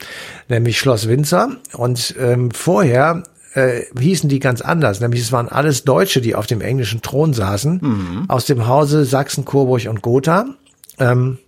nämlich 0.49 0.79
Schloss 0.79 1.09
Windsor. 1.09 1.51
Und 1.73 2.15
ähm, 2.19 2.51
vorher 2.51 3.23
äh, 3.55 3.83
hießen 3.99 4.29
die 4.29 4.41
ganz 4.41 4.61
anders, 4.61 5.01
nämlich 5.01 5.21
es 5.21 5.33
waren 5.33 5.49
alles 5.49 5.85
Deutsche, 5.85 6.21
die 6.21 6.35
auf 6.35 6.47
dem 6.47 6.61
englischen 6.61 7.03
Thron 7.03 7.33
saßen, 7.33 7.81
mhm. 7.81 8.25
aus 8.29 8.47
dem 8.47 8.67
Hause 8.67 9.05
Sachsen, 9.05 9.45
Coburg 9.45 9.87
und 9.89 10.03
Gotha. 10.03 10.47
Ähm, 10.99 11.39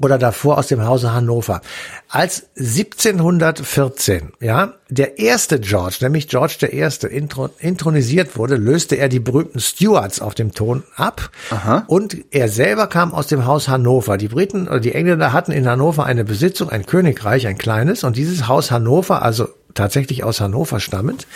oder 0.00 0.18
davor 0.18 0.58
aus 0.58 0.66
dem 0.66 0.84
Hause 0.84 1.12
Hannover. 1.12 1.60
Als 2.08 2.48
1714, 2.56 4.32
ja, 4.40 4.74
der 4.88 5.18
erste 5.18 5.60
George, 5.60 5.98
nämlich 6.00 6.28
George 6.28 6.56
der 6.60 6.72
Erste, 6.72 7.06
intronisiert 7.06 8.36
wurde, 8.36 8.56
löste 8.56 8.96
er 8.96 9.08
die 9.08 9.20
berühmten 9.20 9.60
Stuarts 9.60 10.20
auf 10.20 10.34
dem 10.34 10.52
Thron 10.52 10.82
ab. 10.96 11.30
Aha. 11.50 11.84
Und 11.86 12.16
er 12.32 12.48
selber 12.48 12.88
kam 12.88 13.14
aus 13.14 13.28
dem 13.28 13.46
Haus 13.46 13.68
Hannover. 13.68 14.16
Die 14.16 14.28
Briten 14.28 14.66
oder 14.66 14.80
die 14.80 14.92
Engländer 14.92 15.32
hatten 15.32 15.52
in 15.52 15.68
Hannover 15.68 16.04
eine 16.04 16.24
Besitzung, 16.24 16.70
ein 16.70 16.86
Königreich, 16.86 17.46
ein 17.46 17.58
kleines. 17.58 18.02
Und 18.04 18.16
dieses 18.16 18.48
Haus 18.48 18.70
Hannover, 18.70 19.22
also 19.22 19.48
tatsächlich 19.74 20.24
aus 20.24 20.40
Hannover 20.40 20.80
stammend, 20.80 21.26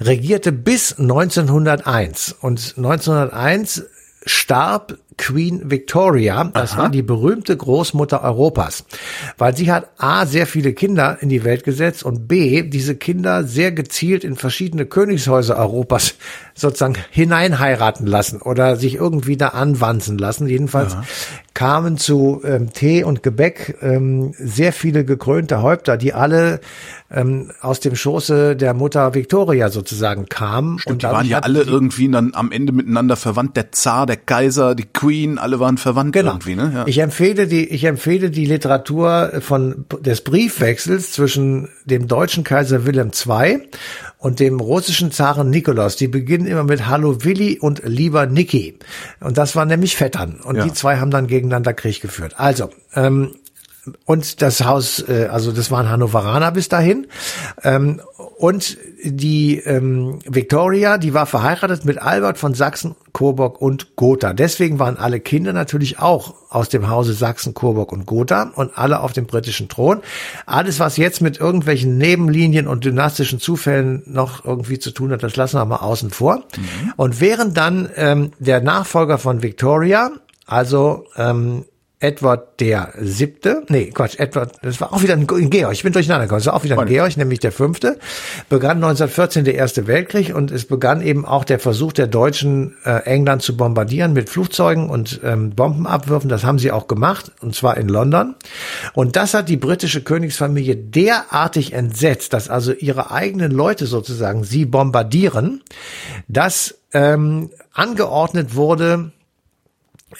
regierte 0.00 0.52
bis 0.52 0.98
1901. 0.98 2.36
Und 2.40 2.74
1901 2.76 3.84
starb 4.24 4.98
Queen 5.18 5.70
Victoria. 5.70 6.44
Das 6.54 6.72
Aha. 6.72 6.82
war 6.82 6.88
die 6.88 7.02
berühmte 7.02 7.56
Großmutter 7.56 8.22
Europas, 8.22 8.84
weil 9.36 9.54
sie 9.54 9.70
hat 9.70 9.90
A, 9.98 10.24
sehr 10.24 10.46
viele 10.46 10.72
Kinder 10.72 11.18
in 11.20 11.28
die 11.28 11.44
Welt 11.44 11.64
gesetzt 11.64 12.04
und 12.04 12.26
B, 12.26 12.62
diese 12.62 12.96
Kinder 12.96 13.44
sehr 13.44 13.72
gezielt 13.72 14.24
in 14.24 14.36
verschiedene 14.36 14.86
Königshäuser 14.86 15.58
Europas 15.58 16.14
sozusagen 16.58 16.96
hineinheiraten 17.10 18.06
lassen 18.06 18.42
oder 18.42 18.76
sich 18.76 18.96
irgendwie 18.96 19.36
da 19.36 19.48
anwanzen 19.48 20.18
lassen. 20.18 20.48
Jedenfalls 20.48 20.94
ja. 20.94 21.04
kamen 21.54 21.96
zu 21.98 22.42
ähm, 22.44 22.72
Tee 22.72 23.04
und 23.04 23.22
Gebäck 23.22 23.78
ähm, 23.80 24.32
sehr 24.38 24.72
viele 24.72 25.04
gekrönte 25.04 25.62
Häupter, 25.62 25.96
die 25.96 26.12
alle 26.12 26.60
ähm, 27.10 27.50
aus 27.60 27.80
dem 27.80 27.94
Schoße 27.94 28.56
der 28.56 28.74
Mutter 28.74 29.14
Victoria 29.14 29.70
sozusagen 29.70 30.26
kamen. 30.26 30.78
Stimmt, 30.78 30.92
und 30.92 31.02
die 31.02 31.06
waren 31.06 31.26
ja 31.26 31.38
alle 31.40 31.62
irgendwie 31.62 32.10
dann 32.10 32.32
am 32.34 32.52
Ende 32.52 32.72
miteinander 32.72 33.16
verwandt. 33.16 33.56
Der 33.56 33.72
Zar, 33.72 34.06
der 34.06 34.16
Kaiser, 34.16 34.74
die 34.74 34.84
Queen, 34.84 35.38
alle 35.38 35.60
waren 35.60 35.78
verwandt 35.78 36.12
genau. 36.12 36.32
irgendwie. 36.32 36.56
Ne? 36.56 36.72
Ja. 36.74 36.86
Ich 36.86 36.98
empfehle 36.98 37.46
die, 37.46 37.68
ich 37.68 37.84
empfehle 37.84 38.30
die 38.30 38.44
Literatur 38.44 39.32
von 39.40 39.86
des 40.00 40.22
Briefwechsels 40.22 41.12
zwischen 41.12 41.68
dem 41.84 42.08
deutschen 42.08 42.44
Kaiser 42.44 42.84
Wilhelm 42.84 43.10
II 43.12 43.68
und 44.18 44.40
dem 44.40 44.60
russischen 44.60 45.12
Zaren 45.12 45.48
Nikolaus. 45.50 45.96
Die 45.96 46.08
beginnen 46.08 46.46
immer 46.46 46.64
mit 46.64 46.86
Hallo 46.86 47.24
Willi 47.24 47.58
und 47.58 47.82
Lieber 47.84 48.26
Niki. 48.26 48.78
Und 49.20 49.38
das 49.38 49.56
waren 49.56 49.68
nämlich 49.68 49.96
Vettern. 49.96 50.40
Und 50.42 50.56
ja. 50.56 50.64
die 50.64 50.72
zwei 50.72 50.98
haben 50.98 51.10
dann 51.10 51.28
gegeneinander 51.28 51.72
Krieg 51.72 52.00
geführt. 52.00 52.34
Also, 52.36 52.70
ähm, 52.94 53.34
und 54.04 54.42
das 54.42 54.64
Haus, 54.64 55.04
äh, 55.08 55.28
also 55.30 55.52
das 55.52 55.70
waren 55.70 55.88
Hannoveraner 55.88 56.52
bis 56.52 56.68
dahin. 56.68 57.06
Ähm, 57.62 58.00
und 58.38 58.78
die 59.02 59.58
ähm, 59.58 60.20
Victoria, 60.24 60.98
die 60.98 61.12
war 61.12 61.26
verheiratet 61.26 61.84
mit 61.84 62.00
Albert 62.00 62.38
von 62.38 62.54
Sachsen, 62.54 62.94
Coburg 63.12 63.60
und 63.60 63.96
Gotha. 63.96 64.32
Deswegen 64.32 64.78
waren 64.78 64.96
alle 64.96 65.18
Kinder 65.18 65.52
natürlich 65.52 65.98
auch 65.98 66.34
aus 66.48 66.68
dem 66.68 66.88
Hause 66.88 67.14
Sachsen, 67.14 67.54
Coburg 67.54 67.90
und 67.90 68.06
Gotha 68.06 68.52
und 68.54 68.78
alle 68.78 69.00
auf 69.00 69.12
dem 69.12 69.26
britischen 69.26 69.68
Thron. 69.68 70.02
Alles, 70.46 70.78
was 70.78 70.96
jetzt 70.96 71.20
mit 71.20 71.40
irgendwelchen 71.40 71.98
Nebenlinien 71.98 72.68
und 72.68 72.84
dynastischen 72.84 73.40
Zufällen 73.40 74.02
noch 74.06 74.44
irgendwie 74.44 74.78
zu 74.78 74.92
tun 74.92 75.10
hat, 75.10 75.22
das 75.22 75.34
lassen 75.34 75.58
wir 75.58 75.64
mal 75.64 75.76
außen 75.76 76.10
vor. 76.10 76.36
Mhm. 76.36 76.92
Und 76.96 77.20
während 77.20 77.56
dann 77.56 77.90
ähm, 77.96 78.32
der 78.38 78.60
Nachfolger 78.60 79.18
von 79.18 79.42
Victoria, 79.42 80.12
also 80.46 81.06
ähm, 81.16 81.64
Edward 82.00 82.60
der 82.60 82.92
siebte, 83.00 83.64
nee, 83.68 83.90
Quatsch, 83.90 84.20
Edward, 84.20 84.52
das 84.62 84.80
war 84.80 84.92
auch 84.92 85.02
wieder 85.02 85.14
ein 85.14 85.26
Georg, 85.26 85.72
ich 85.72 85.82
bin 85.82 85.92
durcheinander 85.92 86.26
gekommen, 86.26 86.38
das 86.38 86.46
war 86.46 86.54
auch 86.54 86.62
wieder 86.62 86.78
ein 86.78 86.86
Georg, 86.86 87.16
nämlich 87.16 87.40
der 87.40 87.50
fünfte, 87.50 87.98
begann 88.48 88.76
1914 88.76 89.44
der 89.44 89.56
Erste 89.56 89.88
Weltkrieg 89.88 90.32
und 90.34 90.52
es 90.52 90.64
begann 90.64 91.02
eben 91.02 91.26
auch 91.26 91.44
der 91.44 91.58
Versuch 91.58 91.92
der 91.92 92.06
Deutschen, 92.06 92.76
äh, 92.84 93.02
England 93.04 93.42
zu 93.42 93.56
bombardieren 93.56 94.12
mit 94.12 94.30
Flugzeugen 94.30 94.88
und 94.90 95.20
ähm, 95.24 95.50
Bombenabwürfen, 95.50 96.28
das 96.28 96.44
haben 96.44 96.60
sie 96.60 96.70
auch 96.70 96.86
gemacht, 96.86 97.32
und 97.40 97.56
zwar 97.56 97.76
in 97.76 97.88
London. 97.88 98.36
Und 98.94 99.16
das 99.16 99.34
hat 99.34 99.48
die 99.48 99.56
britische 99.56 100.02
Königsfamilie 100.02 100.76
derartig 100.76 101.72
entsetzt, 101.72 102.32
dass 102.32 102.48
also 102.48 102.72
ihre 102.72 103.10
eigenen 103.10 103.50
Leute 103.50 103.86
sozusagen 103.86 104.44
sie 104.44 104.66
bombardieren, 104.66 105.62
dass 106.28 106.76
ähm, 106.92 107.50
angeordnet 107.72 108.54
wurde, 108.54 109.10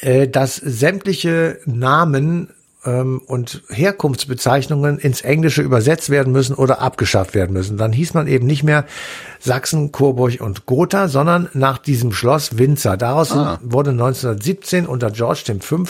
äh, 0.01 0.29
dass 0.29 0.57
sämtliche 0.57 1.61
Namen 1.67 2.51
ähm, 2.85 3.21
und 3.27 3.63
Herkunftsbezeichnungen 3.69 4.99
ins 4.99 5.21
Englische 5.23 5.63
übersetzt 5.63 6.11
werden 6.11 6.33
müssen 6.33 6.55
oder 6.55 6.81
abgeschafft 6.81 7.35
werden 7.35 7.53
müssen. 7.53 7.77
Dann 7.77 7.93
hieß 7.93 8.15
man 8.15 8.27
eben 8.27 8.47
nicht 8.47 8.63
mehr 8.63 8.85
Sachsen, 9.41 9.93
Coburg 9.93 10.41
und 10.41 10.67
Gotha, 10.67 11.09
sondern 11.09 11.49
nach 11.55 11.79
diesem 11.79 12.13
Schloss 12.13 12.59
Windsor. 12.59 12.97
Daraus 12.97 13.33
ah. 13.33 13.59
wurde 13.63 13.91
1917 13.91 14.87
unter 14.87 15.11
George 15.11 15.55
V. 15.61 15.85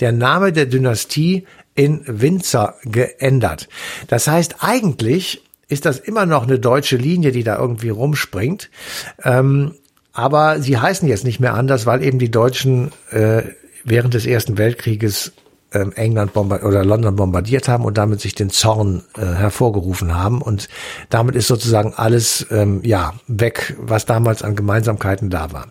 der 0.00 0.12
Name 0.12 0.52
der 0.52 0.66
Dynastie 0.66 1.46
in 1.74 2.02
Windsor 2.06 2.74
geändert. 2.84 3.68
Das 4.08 4.26
heißt, 4.26 4.56
eigentlich 4.60 5.44
ist 5.68 5.84
das 5.84 5.98
immer 5.98 6.26
noch 6.26 6.44
eine 6.44 6.58
deutsche 6.58 6.96
Linie, 6.96 7.30
die 7.30 7.44
da 7.44 7.58
irgendwie 7.58 7.90
rumspringt. 7.90 8.70
Ähm, 9.22 9.74
aber 10.18 10.60
sie 10.60 10.76
heißen 10.76 11.06
jetzt 11.06 11.24
nicht 11.24 11.38
mehr 11.38 11.54
anders, 11.54 11.86
weil 11.86 12.02
eben 12.02 12.18
die 12.18 12.30
Deutschen 12.30 12.90
äh, 13.12 13.42
während 13.84 14.14
des 14.14 14.26
Ersten 14.26 14.58
Weltkrieges 14.58 15.32
England 15.70 16.34
oder 16.34 16.84
London 16.84 17.16
bombardiert 17.16 17.68
haben 17.68 17.84
und 17.84 17.98
damit 17.98 18.20
sich 18.20 18.34
den 18.34 18.48
Zorn 18.48 19.02
äh, 19.16 19.24
hervorgerufen 19.24 20.16
haben. 20.16 20.40
Und 20.40 20.68
damit 21.10 21.34
ist 21.34 21.46
sozusagen 21.46 21.92
alles 21.94 22.46
ähm, 22.50 22.80
ja 22.84 23.12
weg, 23.26 23.76
was 23.78 24.06
damals 24.06 24.42
an 24.42 24.56
Gemeinsamkeiten 24.56 25.28
da 25.28 25.52
war. 25.52 25.66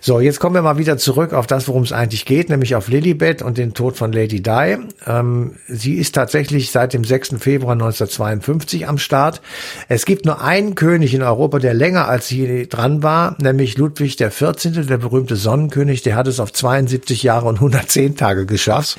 So, 0.00 0.20
jetzt 0.20 0.40
kommen 0.40 0.54
wir 0.54 0.62
mal 0.62 0.78
wieder 0.78 0.96
zurück 0.96 1.34
auf 1.34 1.46
das, 1.46 1.68
worum 1.68 1.82
es 1.82 1.92
eigentlich 1.92 2.24
geht, 2.24 2.48
nämlich 2.48 2.74
auf 2.76 2.88
Lilibet 2.88 3.42
und 3.42 3.58
den 3.58 3.74
Tod 3.74 3.96
von 3.96 4.10
Lady 4.10 4.42
Di. 4.42 4.78
Ähm, 5.06 5.56
sie 5.68 5.94
ist 5.94 6.14
tatsächlich 6.14 6.70
seit 6.70 6.94
dem 6.94 7.04
6. 7.04 7.36
Februar 7.38 7.72
1952 7.72 8.88
am 8.88 8.96
Start. 8.96 9.42
Es 9.88 10.06
gibt 10.06 10.24
nur 10.24 10.40
einen 10.40 10.74
König 10.74 11.12
in 11.12 11.22
Europa, 11.22 11.58
der 11.58 11.74
länger 11.74 12.08
als 12.08 12.28
sie 12.28 12.68
dran 12.68 13.02
war, 13.02 13.36
nämlich 13.40 13.76
Ludwig 13.76 14.16
14., 14.16 14.86
der 14.86 14.98
berühmte 14.98 15.36
Sonnenkönig. 15.36 16.02
Der 16.02 16.16
hat 16.16 16.26
es 16.26 16.40
auf 16.40 16.52
72 16.52 17.22
Jahre 17.22 17.46
und 17.46 17.56
110 17.56 18.16
Tage 18.16 18.46
geschafft. 18.46 18.96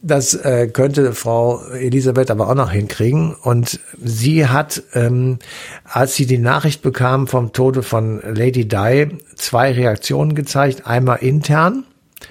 Das 0.00 0.34
äh, 0.34 0.68
könnte 0.68 1.12
Frau 1.12 1.64
Elisabeth 1.72 2.30
aber 2.30 2.48
auch 2.48 2.54
noch 2.54 2.70
hinkriegen. 2.70 3.34
Und 3.34 3.80
sie 4.02 4.46
hat, 4.46 4.82
ähm, 4.94 5.38
als 5.84 6.14
sie 6.14 6.26
die 6.26 6.38
Nachricht 6.38 6.82
bekam 6.82 7.26
vom 7.26 7.52
Tode 7.52 7.82
von 7.82 8.20
Lady 8.22 8.68
Di, 8.68 9.08
zwei 9.34 9.72
Reaktionen 9.72 10.34
gezeigt. 10.34 10.86
Einmal 10.86 11.18
intern, 11.18 11.84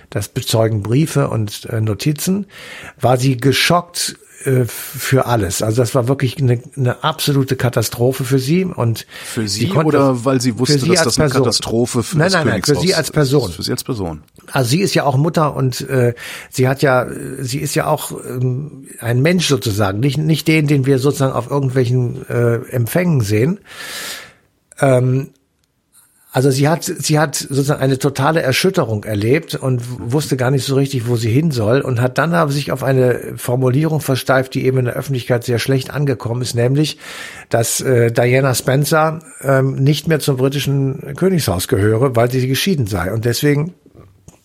das 0.10 0.30
bezeugen 0.30 0.82
Briefe 0.82 1.30
und 1.30 1.66
äh, 1.66 1.82
Notizen, 1.82 2.46
war 3.00 3.18
sie 3.18 3.36
geschockt 3.36 4.16
äh, 4.46 4.66
für 4.66 5.26
alles. 5.26 5.62
Also 5.62 5.82
das 5.82 5.94
war 5.94 6.08
wirklich 6.08 6.38
eine, 6.38 6.62
eine 6.78 7.04
absolute 7.04 7.56
Katastrophe 7.56 8.24
für 8.24 8.40
sie 8.40 8.66
und 8.66 9.06
für 9.26 9.48
sie, 9.48 9.66
sie 9.66 9.72
oder 9.72 10.24
weil 10.24 10.40
sie 10.40 10.58
wusste, 10.58 10.80
sie 10.80 10.90
dass 10.90 11.04
das 11.04 11.20
eine 11.20 11.30
Katastrophe 11.30 12.04
für 12.04 12.18
nein, 12.18 12.32
nein, 12.32 12.48
nein, 12.48 12.64
für 12.64 12.76
sie 12.76 12.96
als 12.96 13.12
Person. 13.12 13.52
Für 13.52 13.64
sie 13.64 13.72
als 13.72 13.84
Person. 13.84 14.24
Also 14.52 14.70
sie 14.70 14.82
ist 14.82 14.94
ja 14.94 15.04
auch 15.04 15.18
Mutter 15.18 15.56
und 15.56 15.82
äh, 15.90 16.14
sie 16.50 16.68
hat 16.68 16.82
ja, 16.82 17.08
sie 17.40 17.60
ist 17.60 17.76
ja 17.76 17.88
auch 17.88 18.12
ähm, 18.12 18.88
ein 19.00 19.22
Mensch 19.22 19.48
sozusagen, 19.48 20.00
nicht 20.00 20.18
nicht 20.18 20.48
den, 20.48 20.68
den 20.68 20.86
wir 20.86 21.00
sozusagen 21.00 21.34
auf 21.34 21.50
irgendwelchen 21.50 22.28
äh, 22.30 22.56
Empfängen 22.70 23.22
sehen. 23.22 23.60
Ähm, 24.80 25.32
also 26.38 26.52
sie 26.52 26.68
hat, 26.68 26.84
sie 26.84 27.18
hat 27.18 27.36
sozusagen 27.36 27.82
eine 27.82 27.98
totale 27.98 28.44
Erschütterung 28.44 29.06
erlebt 29.06 29.56
und 29.56 29.82
wusste 30.12 30.38
gar 30.38 30.52
nicht 30.52 30.66
so 30.66 30.76
richtig, 30.76 31.08
wo 31.08 31.16
sie 31.16 31.32
hin 31.32 31.50
soll 31.50 31.82
und 31.82 32.00
hat 32.00 32.20
dann 32.20 32.36
aber 32.36 32.52
sich 32.52 32.72
auf 32.72 32.84
eine 32.84 33.38
Formulierung 33.38 34.02
versteift, 34.02 34.54
die 34.54 34.66
eben 34.66 34.78
in 34.78 34.86
der 34.86 34.94
Öffentlichkeit 34.94 35.46
sehr 35.46 35.58
schlecht 35.58 35.90
angekommen 35.90 36.44
ist, 36.44 36.54
nämlich, 36.54 37.00
dass 37.50 37.82
äh, 37.82 38.12
Diana 38.12 38.54
Spencer 38.54 39.20
ähm, 39.42 39.78
nicht 39.78 40.08
mehr 40.08 40.20
zum 40.20 40.38
britischen 40.38 41.16
Königshaus 41.16 41.68
gehöre, 41.68 42.16
weil 42.16 42.30
sie 42.30 42.48
geschieden 42.48 42.86
sei 42.86 43.12
und 43.12 43.26
deswegen 43.26 43.74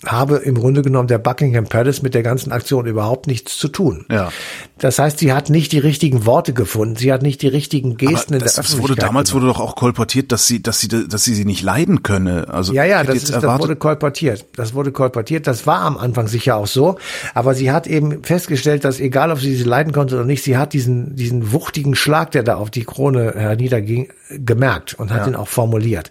habe 0.06 0.37
im 0.37 0.56
Grunde 0.56 0.82
genommen 0.82 1.09
der 1.09 1.18
Buckingham 1.18 1.66
Palace 1.66 2.02
mit 2.02 2.14
der 2.14 2.23
ganzen 2.23 2.52
Aktion 2.52 2.87
überhaupt 2.87 3.26
nichts 3.26 3.59
zu 3.59 3.68
tun. 3.68 4.04
Ja. 4.11 4.32
Das 4.78 4.99
heißt, 4.99 5.18
sie 5.21 5.32
hat 5.32 5.49
nicht 5.49 5.71
die 5.73 5.78
richtigen 5.78 6.26
Worte 6.26 6.52
gefunden, 6.52 6.97
sie 6.97 7.12
hat 7.12 7.23
nicht 7.23 7.40
die 7.42 7.49
richtigen 7.49 7.97
Gesten 7.97 8.35
Aber 8.35 8.35
in 8.35 8.38
der 8.40 8.49
Öffentlichkeit. 8.49 8.82
Wurde, 8.82 8.97
damals 8.97 9.30
gemacht. 9.30 9.44
wurde 9.44 9.52
doch 9.52 9.61
auch 9.61 9.76
kolportiert, 9.76 10.32
dass 10.32 10.47
sie, 10.47 10.61
dass 10.61 10.80
sie, 10.80 10.88
dass 10.88 11.23
sie 11.23 11.35
sie 11.35 11.44
nicht 11.44 11.62
leiden 11.62 12.02
könne. 12.02 12.49
Also 12.49 12.73
ja, 12.73 12.85
ja, 12.85 13.04
das, 13.04 13.16
ist, 13.16 13.30
das 13.32 13.61
wurde 13.61 13.76
kolportiert. 13.76 14.44
Das 14.56 14.75
wurde 14.75 14.90
kolportiert. 14.90 15.47
Das 15.47 15.66
war 15.66 15.82
am 15.82 15.97
Anfang 15.97 16.26
sicher 16.26 16.56
auch 16.56 16.66
so. 16.66 16.97
Aber 17.35 17.54
sie 17.54 17.71
hat 17.71 17.87
eben 17.87 18.25
festgestellt, 18.25 18.85
dass 18.85 18.99
egal, 18.99 19.30
ob 19.30 19.38
sie 19.38 19.54
sie 19.54 19.64
leiden 19.64 19.92
konnte 19.92 20.16
oder 20.16 20.25
nicht, 20.25 20.42
sie 20.42 20.56
hat 20.56 20.73
diesen 20.73 21.14
diesen 21.14 21.52
wuchtigen 21.52 21.94
Schlag, 21.94 22.32
der 22.32 22.42
da 22.42 22.56
auf 22.56 22.71
die 22.71 22.85
Krone 22.85 23.35
herniederging, 23.37 24.09
gemerkt 24.30 24.94
und 24.94 25.11
hat 25.12 25.23
ja. 25.23 25.28
ihn 25.28 25.37
auch 25.37 25.49
formuliert, 25.49 26.11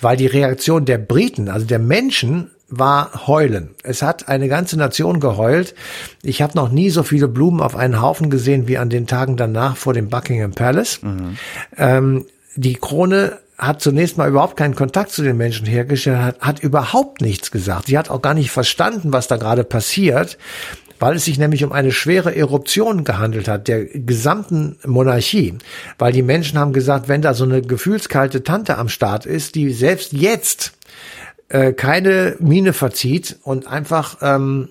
weil 0.00 0.16
die 0.16 0.26
Reaktion 0.26 0.84
der 0.84 0.98
Briten, 0.98 1.48
also 1.48 1.66
der 1.66 1.78
Menschen 1.78 2.50
war 2.72 3.26
Heulen. 3.26 3.74
Es 3.82 4.02
hat 4.02 4.28
eine 4.28 4.48
ganze 4.48 4.78
Nation 4.78 5.20
geheult. 5.20 5.74
Ich 6.22 6.40
habe 6.40 6.56
noch 6.56 6.70
nie 6.70 6.90
so 6.90 7.02
viele 7.02 7.28
Blumen 7.28 7.60
auf 7.60 7.76
einen 7.76 8.00
Haufen 8.00 8.30
gesehen 8.30 8.66
wie 8.66 8.78
an 8.78 8.88
den 8.88 9.06
Tagen 9.06 9.36
danach 9.36 9.76
vor 9.76 9.92
dem 9.92 10.08
Buckingham 10.08 10.52
Palace. 10.52 11.02
Mhm. 11.02 11.36
Ähm, 11.76 12.26
die 12.56 12.74
Krone 12.74 13.38
hat 13.58 13.82
zunächst 13.82 14.16
mal 14.16 14.28
überhaupt 14.28 14.56
keinen 14.56 14.74
Kontakt 14.74 15.10
zu 15.10 15.22
den 15.22 15.36
Menschen 15.36 15.66
hergestellt, 15.66 16.18
hat, 16.18 16.40
hat 16.40 16.60
überhaupt 16.60 17.20
nichts 17.20 17.50
gesagt. 17.50 17.86
Sie 17.86 17.98
hat 17.98 18.10
auch 18.10 18.22
gar 18.22 18.34
nicht 18.34 18.50
verstanden, 18.50 19.12
was 19.12 19.28
da 19.28 19.36
gerade 19.36 19.64
passiert, 19.64 20.38
weil 20.98 21.16
es 21.16 21.26
sich 21.26 21.38
nämlich 21.38 21.64
um 21.64 21.72
eine 21.72 21.92
schwere 21.92 22.34
Eruption 22.34 23.04
gehandelt 23.04 23.48
hat, 23.48 23.68
der 23.68 23.84
gesamten 23.84 24.78
Monarchie. 24.86 25.54
Weil 25.98 26.12
die 26.12 26.22
Menschen 26.22 26.58
haben 26.58 26.72
gesagt, 26.72 27.08
wenn 27.08 27.22
da 27.22 27.34
so 27.34 27.44
eine 27.44 27.60
gefühlskalte 27.60 28.42
Tante 28.42 28.78
am 28.78 28.88
Start 28.88 29.26
ist, 29.26 29.54
die 29.54 29.72
selbst 29.72 30.12
jetzt 30.12 30.72
äh, 31.52 31.72
keine 31.72 32.36
Mine 32.40 32.72
verzieht 32.72 33.38
und 33.42 33.66
einfach 33.66 34.16
ähm, 34.22 34.70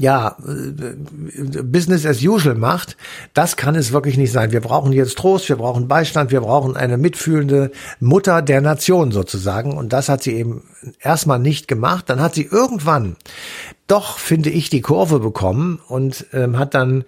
ja, 0.00 0.36
äh, 0.46 1.62
Business 1.62 2.06
as 2.06 2.22
usual 2.22 2.54
macht, 2.54 2.96
das 3.34 3.56
kann 3.56 3.74
es 3.74 3.92
wirklich 3.92 4.16
nicht 4.16 4.32
sein. 4.32 4.52
Wir 4.52 4.60
brauchen 4.60 4.92
jetzt 4.92 5.18
Trost, 5.18 5.48
wir 5.48 5.56
brauchen 5.56 5.88
Beistand, 5.88 6.30
wir 6.30 6.40
brauchen 6.40 6.76
eine 6.76 6.96
mitfühlende 6.96 7.70
Mutter 8.00 8.40
der 8.42 8.60
Nation 8.60 9.12
sozusagen. 9.12 9.76
Und 9.76 9.92
das 9.92 10.08
hat 10.08 10.22
sie 10.22 10.34
eben 10.34 10.62
erstmal 11.00 11.38
nicht 11.38 11.68
gemacht. 11.68 12.08
Dann 12.08 12.20
hat 12.20 12.34
sie 12.34 12.48
irgendwann 12.50 13.16
doch, 13.86 14.18
finde 14.18 14.50
ich, 14.50 14.70
die 14.70 14.80
Kurve 14.80 15.18
bekommen 15.18 15.80
und 15.88 16.26
ähm, 16.32 16.58
hat 16.58 16.74
dann 16.74 17.04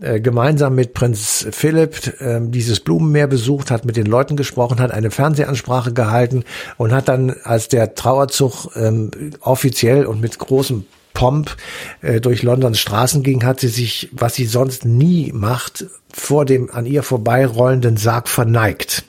äh, 0.00 0.20
gemeinsam 0.20 0.74
mit 0.74 0.92
Prinz 0.92 1.46
Philipp 1.52 2.20
äh, 2.20 2.40
dieses 2.42 2.80
Blumenmeer 2.80 3.28
besucht, 3.28 3.70
hat 3.70 3.84
mit 3.84 3.96
den 3.96 4.06
Leuten 4.06 4.36
gesprochen, 4.36 4.80
hat 4.80 4.90
eine 4.90 5.10
Fernsehansprache 5.10 5.92
gehalten 5.92 6.44
und 6.76 6.92
hat 6.92 7.08
dann, 7.08 7.36
als 7.44 7.68
der 7.68 7.94
Trauerzug 7.94 8.70
ähm, 8.74 9.10
offiziell 9.40 10.06
und 10.06 10.20
mit 10.20 10.38
großem 10.38 10.84
Pomp 11.12 11.56
äh, 12.02 12.20
durch 12.20 12.42
Londons 12.42 12.80
Straßen 12.80 13.22
ging, 13.22 13.44
hat 13.44 13.60
sie 13.60 13.68
sich, 13.68 14.08
was 14.12 14.34
sie 14.34 14.46
sonst 14.46 14.84
nie 14.84 15.32
macht, 15.32 15.86
vor 16.12 16.44
dem 16.44 16.70
an 16.70 16.86
ihr 16.86 17.02
vorbeirollenden 17.02 17.96
Sarg 17.96 18.28
verneigt. 18.28 19.04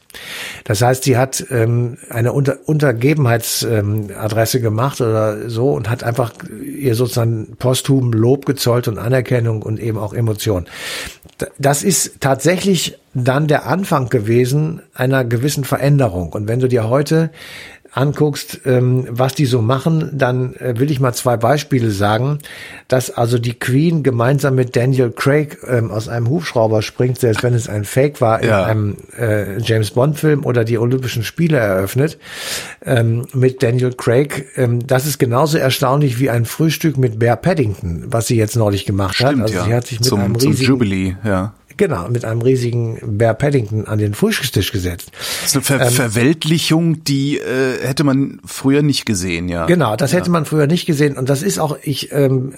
Das 0.63 0.81
heißt, 0.81 1.03
sie 1.03 1.17
hat 1.17 1.45
ähm, 1.51 1.97
eine 2.09 2.33
Unter 2.33 2.57
Untergebenheitsadresse 2.65 4.57
ähm, 4.57 4.63
gemacht 4.63 5.01
oder 5.01 5.49
so 5.49 5.71
und 5.71 5.89
hat 5.89 6.03
einfach 6.03 6.33
ihr 6.63 6.95
sozusagen 6.95 7.55
posthum 7.57 8.13
Lob 8.13 8.45
gezollt 8.45 8.87
und 8.87 8.97
Anerkennung 8.97 9.61
und 9.61 9.79
eben 9.79 9.97
auch 9.97 10.13
Emotion. 10.13 10.65
Das 11.57 11.83
ist 11.83 12.21
tatsächlich 12.21 12.97
dann 13.13 13.47
der 13.47 13.65
Anfang 13.65 14.09
gewesen 14.09 14.81
einer 14.93 15.25
gewissen 15.25 15.63
Veränderung. 15.63 16.33
Und 16.33 16.47
wenn 16.47 16.59
du 16.59 16.67
dir 16.67 16.89
heute 16.89 17.29
anguckst, 17.95 18.61
ähm, 18.65 19.05
was 19.09 19.35
die 19.35 19.45
so 19.45 19.61
machen, 19.61 20.11
dann 20.13 20.53
äh, 20.55 20.73
will 20.77 20.91
ich 20.91 20.99
mal 20.99 21.13
zwei 21.13 21.37
Beispiele 21.37 21.91
sagen, 21.91 22.39
dass 22.89 23.09
also 23.09 23.39
die 23.39 23.53
Queen 23.53 24.03
gemeinsam 24.03 24.55
mit 24.55 24.75
Daniel 24.75 25.11
Craig 25.11 25.57
ähm, 25.65 25.91
aus 25.91 26.09
einem 26.09 26.29
Hubschrauber 26.29 26.81
springt, 26.81 27.19
selbst 27.19 27.41
wenn 27.41 27.53
es 27.53 27.69
ein 27.69 27.85
Fake 27.85 28.19
war, 28.19 28.41
in 28.41 28.49
ja. 28.49 28.65
einem 28.65 28.97
äh, 29.17 29.59
James 29.59 29.91
Bond 29.91 30.19
Film 30.19 30.45
oder 30.45 30.65
die 30.65 30.77
Olympischen 30.77 31.23
Spiele 31.23 31.57
eröffnet 31.57 32.17
ähm, 32.85 33.27
mit 33.33 33.63
Daniel 33.63 33.93
Craig. 33.93 34.45
Ähm, 34.57 34.85
das 34.85 35.05
ist 35.05 35.17
genauso 35.17 35.57
erstaunlich 35.57 36.19
wie 36.19 36.29
ein 36.29 36.43
Frühstück 36.43 36.97
mit 36.97 37.17
Bear 37.17 37.37
Paddington, 37.37 38.03
was 38.07 38.27
sie 38.27 38.35
jetzt 38.35 38.57
neulich 38.57 38.85
gemacht 38.85 39.15
Stimmt, 39.15 39.39
hat. 39.39 39.41
Also 39.41 39.55
ja. 39.55 39.63
sie 39.63 39.73
hat 39.73 39.87
sich 39.87 39.99
mit 39.99 40.07
zum, 40.07 40.19
einem 40.19 40.35
riesigen 40.35 40.55
zum 40.55 40.65
Jubilee, 40.65 41.15
ja 41.23 41.53
Genau, 41.77 42.07
mit 42.07 42.23
einem 42.23 42.41
riesigen 42.41 43.17
Bear 43.17 43.33
Paddington 43.33 43.85
an 43.85 43.97
den 43.97 44.13
Frühstückstisch 44.13 44.71
gesetzt. 44.71 45.11
Das 45.41 45.47
ist 45.47 45.55
eine 45.55 45.63
Ver 45.63 45.81
ähm, 45.81 45.91
Verweltlichung, 45.91 47.03
die 47.03 47.37
äh, 47.37 47.85
hätte 47.85 48.03
man 48.03 48.39
früher 48.45 48.81
nicht 48.81 49.05
gesehen, 49.05 49.49
ja. 49.49 49.65
Genau, 49.65 49.95
das 49.95 50.11
ja. 50.11 50.19
hätte 50.19 50.31
man 50.31 50.45
früher 50.45 50.67
nicht 50.67 50.85
gesehen. 50.85 51.17
Und 51.17 51.29
das 51.29 51.41
ist 51.41 51.59
auch, 51.59 51.77
ich 51.81 52.11
ähm, 52.11 52.53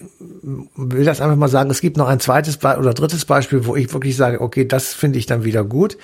will 0.75 1.03
das 1.03 1.19
einfach 1.19 1.36
mal 1.36 1.47
sagen, 1.47 1.71
es 1.71 1.82
gibt 1.82 1.97
noch 1.97 2.08
ein 2.08 2.19
zweites 2.19 2.58
Be 2.58 2.77
oder 2.77 2.93
drittes 2.93 3.25
Beispiel, 3.25 3.65
wo 3.65 3.75
ich 3.75 3.91
wirklich 3.91 4.15
sage, 4.15 4.39
okay, 4.39 4.65
das 4.65 4.93
finde 4.93 5.17
ich 5.17 5.25
dann 5.25 5.43
wieder 5.43 5.63
gut. 5.63 5.97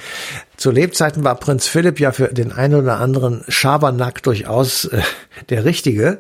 Zu 0.58 0.71
Lebzeiten 0.71 1.23
war 1.23 1.36
Prinz 1.36 1.67
Philipp 1.67 1.99
ja 1.99 2.12
für 2.12 2.28
den 2.28 2.52
einen 2.52 2.76
oder 2.76 2.99
anderen 2.99 3.43
Schabernack 3.47 4.23
durchaus 4.23 4.86
äh, 4.86 5.02
der 5.49 5.65
Richtige. 5.65 6.19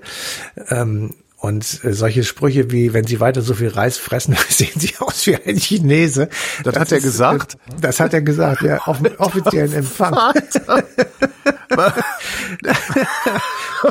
Ähm, 0.69 1.15
Und 1.43 1.83
äh, 1.83 1.91
solche 1.91 2.23
Sprüche 2.23 2.71
wie, 2.71 2.93
wenn 2.93 3.05
Sie 3.05 3.19
weiter 3.19 3.41
so 3.41 3.53
viel 3.53 3.67
Reis 3.67 3.97
fressen, 3.97 4.33
sehen 4.49 4.79
Sie 4.79 4.93
aus 4.99 5.27
wie 5.27 5.35
ein 5.35 5.57
Chinese. 5.57 6.29
Das, 6.63 6.73
das 6.73 6.79
hat 6.79 6.91
er 6.93 6.97
ist, 6.99 7.03
gesagt? 7.03 7.55
Äh, 7.55 7.81
das 7.81 7.99
hat 7.99 8.13
er 8.13 8.21
gesagt, 8.21 8.61
ja, 8.61 8.77
auf 8.77 9.01
dem 9.01 9.13
offiziellen 9.17 9.73
Empfang. 9.73 10.15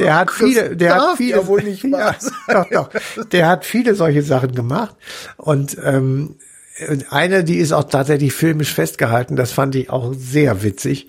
der 0.00 0.14
hat 0.14 0.30
viele, 0.34 0.74
der 0.74 0.94
hat 0.94 1.18
viele, 1.18 1.36
ja 1.36 1.46
wohl 1.46 1.62
nicht 1.62 1.84
ja, 1.84 2.14
doch, 2.48 2.70
doch, 2.70 2.90
der 3.26 3.48
hat 3.48 3.66
viele 3.66 3.96
solche 3.96 4.22
Sachen 4.22 4.54
gemacht 4.54 4.96
und 5.36 5.76
ähm, 5.84 6.36
eine, 7.10 7.44
die 7.44 7.56
ist 7.56 7.72
auch 7.72 7.84
tatsächlich 7.84 8.32
filmisch 8.32 8.72
festgehalten, 8.72 9.36
das 9.36 9.52
fand 9.52 9.74
ich 9.74 9.90
auch 9.90 10.14
sehr 10.16 10.62
witzig. 10.62 11.06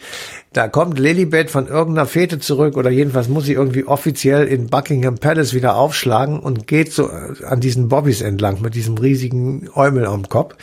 Da 0.52 0.68
kommt 0.68 1.00
Lilibet 1.00 1.50
von 1.50 1.68
irgendeiner 1.68 2.06
Fete 2.06 2.38
zurück 2.38 2.78
oder 2.78 2.90
jedenfalls 2.90 3.28
muss 3.30 3.46
sie 3.46 3.54
irgendwie 3.54 3.86
offiziell 3.86 4.46
in 4.46 4.68
Buckingham 4.68 5.18
Palace 5.18 5.54
wieder 5.54 5.76
aufschlagen 5.76 6.40
und 6.40 6.68
geht 6.68 6.92
so 6.92 7.10
an 7.10 7.60
diesen 7.60 7.88
Bobbys 7.88 8.22
entlang 8.22 8.62
mit 8.62 8.76
diesem 8.76 8.98
riesigen 8.98 9.70
Eumel 9.74 10.06
am 10.06 10.28
Kopf. 10.30 10.56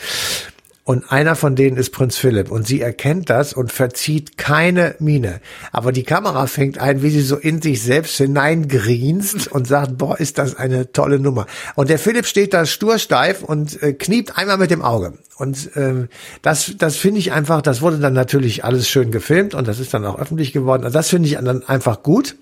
Und 0.91 1.13
einer 1.13 1.37
von 1.37 1.55
denen 1.55 1.77
ist 1.77 1.91
Prinz 1.91 2.17
Philipp. 2.17 2.51
Und 2.51 2.67
sie 2.67 2.81
erkennt 2.81 3.31
das 3.31 3.53
und 3.53 3.71
verzieht 3.71 4.37
keine 4.37 4.97
Miene. 4.99 5.41
Aber 5.71 5.93
die 5.93 6.03
Kamera 6.03 6.49
fängt 6.49 6.79
ein, 6.79 7.01
wie 7.01 7.11
sie 7.11 7.21
so 7.21 7.37
in 7.37 7.63
sich 7.63 7.81
selbst 7.81 8.17
hineingrinst 8.17 9.47
und 9.47 9.69
sagt, 9.69 9.99
boah, 9.99 10.19
ist 10.19 10.37
das 10.39 10.57
eine 10.57 10.91
tolle 10.91 11.21
Nummer. 11.21 11.47
Und 11.77 11.91
der 11.91 12.01
Philipp 12.01 12.27
steht 12.27 12.55
da 12.55 12.67
stursteif 12.67 13.45
und 13.45 13.81
äh, 13.85 13.93
kniept 13.93 14.37
einmal 14.37 14.59
mit 14.59 14.73
dem 14.73 14.83
Auge. 14.83 15.13
Und 15.37 15.71
ähm, 15.77 16.09
das, 16.43 16.73
das 16.77 16.97
finde 16.97 17.21
ich 17.21 17.31
einfach, 17.31 17.63
das 17.63 17.83
wurde 17.83 17.99
dann 17.99 18.15
natürlich 18.15 18.65
alles 18.65 18.89
schön 18.89 19.13
gefilmt 19.13 19.55
und 19.55 19.69
das 19.69 19.79
ist 19.79 19.95
dann 19.95 20.05
auch 20.05 20.19
öffentlich 20.19 20.53
geworden. 20.53 20.83
Also 20.83 20.99
das 20.99 21.09
finde 21.09 21.29
ich 21.29 21.37
dann 21.37 21.63
einfach 21.63 22.03
gut. 22.03 22.35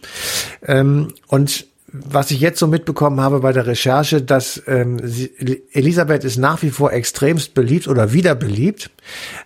Ähm, 0.66 1.12
und 1.26 1.66
was 2.04 2.30
ich 2.30 2.40
jetzt 2.40 2.58
so 2.58 2.66
mitbekommen 2.66 3.20
habe 3.20 3.40
bei 3.40 3.52
der 3.52 3.66
Recherche, 3.66 4.22
dass 4.22 4.62
ähm, 4.66 4.98
sie, 5.02 5.30
Elisabeth 5.72 6.24
ist 6.24 6.38
nach 6.38 6.62
wie 6.62 6.70
vor 6.70 6.92
extremst 6.92 7.54
beliebt 7.54 7.88
oder 7.88 8.12
wieder 8.12 8.34
beliebt. 8.34 8.90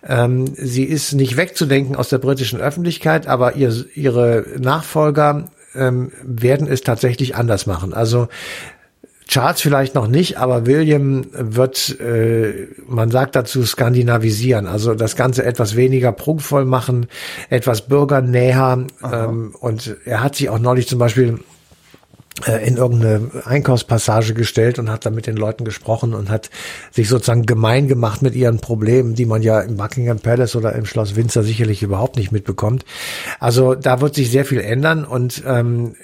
Ähm, 0.06 0.52
sie 0.56 0.84
ist 0.84 1.12
nicht 1.12 1.36
wegzudenken 1.36 1.96
aus 1.96 2.08
der 2.08 2.18
britischen 2.18 2.60
Öffentlichkeit, 2.60 3.26
aber 3.26 3.56
ihr, 3.56 3.72
ihre 3.94 4.44
Nachfolger 4.58 5.50
ähm, 5.74 6.12
werden 6.22 6.66
es 6.66 6.82
tatsächlich 6.82 7.34
anders 7.34 7.66
machen. 7.66 7.94
Also 7.94 8.28
Charles 9.28 9.62
vielleicht 9.62 9.94
noch 9.94 10.08
nicht, 10.08 10.36
aber 10.36 10.66
William 10.66 11.24
wird, 11.32 11.98
äh, 12.00 12.68
man 12.86 13.10
sagt 13.10 13.34
dazu, 13.34 13.64
skandinavisieren, 13.64 14.66
also 14.66 14.94
das 14.94 15.16
Ganze 15.16 15.44
etwas 15.44 15.74
weniger 15.74 16.12
prunkvoll 16.12 16.66
machen, 16.66 17.06
etwas 17.48 17.86
bürgernäher. 17.88 18.86
Ähm, 19.10 19.54
und 19.58 19.96
er 20.04 20.22
hat 20.22 20.36
sich 20.36 20.50
auch 20.50 20.58
neulich 20.58 20.86
zum 20.86 20.98
Beispiel 20.98 21.38
in 22.66 22.76
irgendeine 22.76 23.30
Einkaufspassage 23.44 24.32
gestellt 24.34 24.78
und 24.78 24.90
hat 24.90 25.04
da 25.04 25.10
mit 25.10 25.26
den 25.26 25.36
Leuten 25.36 25.64
gesprochen 25.64 26.14
und 26.14 26.30
hat 26.30 26.50
sich 26.90 27.08
sozusagen 27.08 27.44
gemein 27.44 27.88
gemacht 27.88 28.22
mit 28.22 28.34
ihren 28.34 28.58
Problemen, 28.58 29.14
die 29.14 29.26
man 29.26 29.42
ja 29.42 29.60
im 29.60 29.76
Buckingham 29.76 30.18
Palace 30.18 30.56
oder 30.56 30.74
im 30.74 30.86
Schloss 30.86 31.14
Windsor 31.14 31.42
sicherlich 31.42 31.82
überhaupt 31.82 32.16
nicht 32.16 32.32
mitbekommt. 32.32 32.84
Also 33.38 33.74
da 33.74 34.00
wird 34.00 34.14
sich 34.14 34.30
sehr 34.30 34.44
viel 34.44 34.60
ändern 34.60 35.04
und 35.04 35.42
ähm, 35.46 35.94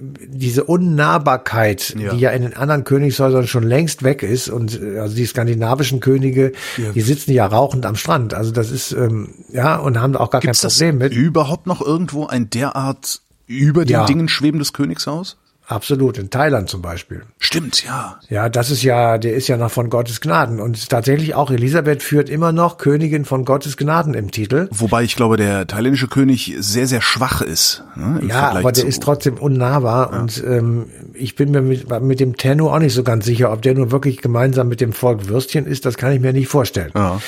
diese 0.00 0.64
Unnahbarkeit, 0.64 1.96
ja. 1.98 2.14
die 2.14 2.20
ja 2.20 2.30
in 2.30 2.42
den 2.42 2.56
anderen 2.56 2.84
Königshäusern 2.84 3.46
schon 3.48 3.64
längst 3.64 4.04
weg 4.04 4.22
ist 4.22 4.48
und 4.48 4.80
äh, 4.80 4.98
also 4.98 5.16
die 5.16 5.26
skandinavischen 5.26 5.98
Könige, 6.00 6.52
ja. 6.78 6.92
die 6.92 7.00
sitzen 7.00 7.32
ja 7.32 7.44
rauchend 7.44 7.86
am 7.86 7.96
Strand. 7.96 8.34
Also 8.34 8.52
das 8.52 8.70
ist 8.70 8.92
ähm, 8.92 9.30
ja 9.52 9.76
und 9.76 10.00
haben 10.00 10.16
auch 10.16 10.30
gar 10.30 10.40
Gibt's 10.40 10.60
kein 10.60 10.70
Problem 10.70 10.98
mit. 10.98 11.12
Überhaupt 11.12 11.66
noch 11.66 11.80
irgendwo 11.80 12.26
ein 12.26 12.50
derart 12.50 13.20
über 13.46 13.84
den 13.84 13.92
ja. 13.92 14.06
Dingen 14.06 14.28
schwebendes 14.28 14.72
Königshaus? 14.72 15.36
Absolut, 15.72 16.18
in 16.18 16.28
Thailand 16.28 16.68
zum 16.68 16.82
Beispiel. 16.82 17.22
Stimmt, 17.38 17.82
ja. 17.84 18.20
Ja, 18.28 18.50
das 18.50 18.70
ist 18.70 18.82
ja, 18.82 19.16
der 19.16 19.32
ist 19.32 19.48
ja 19.48 19.56
noch 19.56 19.70
von 19.70 19.88
Gottes 19.88 20.20
Gnaden. 20.20 20.60
Und 20.60 20.90
tatsächlich 20.90 21.34
auch 21.34 21.50
Elisabeth 21.50 22.02
führt 22.02 22.28
immer 22.28 22.52
noch 22.52 22.76
Königin 22.76 23.24
von 23.24 23.46
Gottes 23.46 23.78
Gnaden 23.78 24.12
im 24.12 24.30
Titel. 24.30 24.68
Wobei 24.70 25.02
ich 25.02 25.16
glaube, 25.16 25.38
der 25.38 25.66
thailändische 25.66 26.08
König 26.08 26.54
sehr, 26.58 26.86
sehr 26.86 27.00
schwach 27.00 27.40
ist. 27.40 27.84
Ne, 27.96 28.20
ja, 28.28 28.34
Vergleich 28.34 28.56
aber 28.58 28.72
der 28.72 28.84
ist 28.84 29.02
trotzdem 29.02 29.38
unnahbar. 29.38 30.12
Ja. 30.12 30.20
Und 30.20 30.44
ähm, 30.46 30.86
ich 31.14 31.36
bin 31.36 31.50
mir 31.50 31.62
mit, 31.62 31.88
mit 32.02 32.20
dem 32.20 32.36
Tenno 32.36 32.70
auch 32.70 32.78
nicht 32.78 32.92
so 32.92 33.02
ganz 33.02 33.24
sicher, 33.24 33.50
ob 33.50 33.62
der 33.62 33.72
nur 33.72 33.90
wirklich 33.90 34.18
gemeinsam 34.18 34.68
mit 34.68 34.82
dem 34.82 34.92
Volk 34.92 35.28
Würstchen 35.28 35.66
ist. 35.66 35.86
Das 35.86 35.96
kann 35.96 36.12
ich 36.12 36.20
mir 36.20 36.34
nicht 36.34 36.48
vorstellen. 36.48 36.92
Ja. 36.94 37.18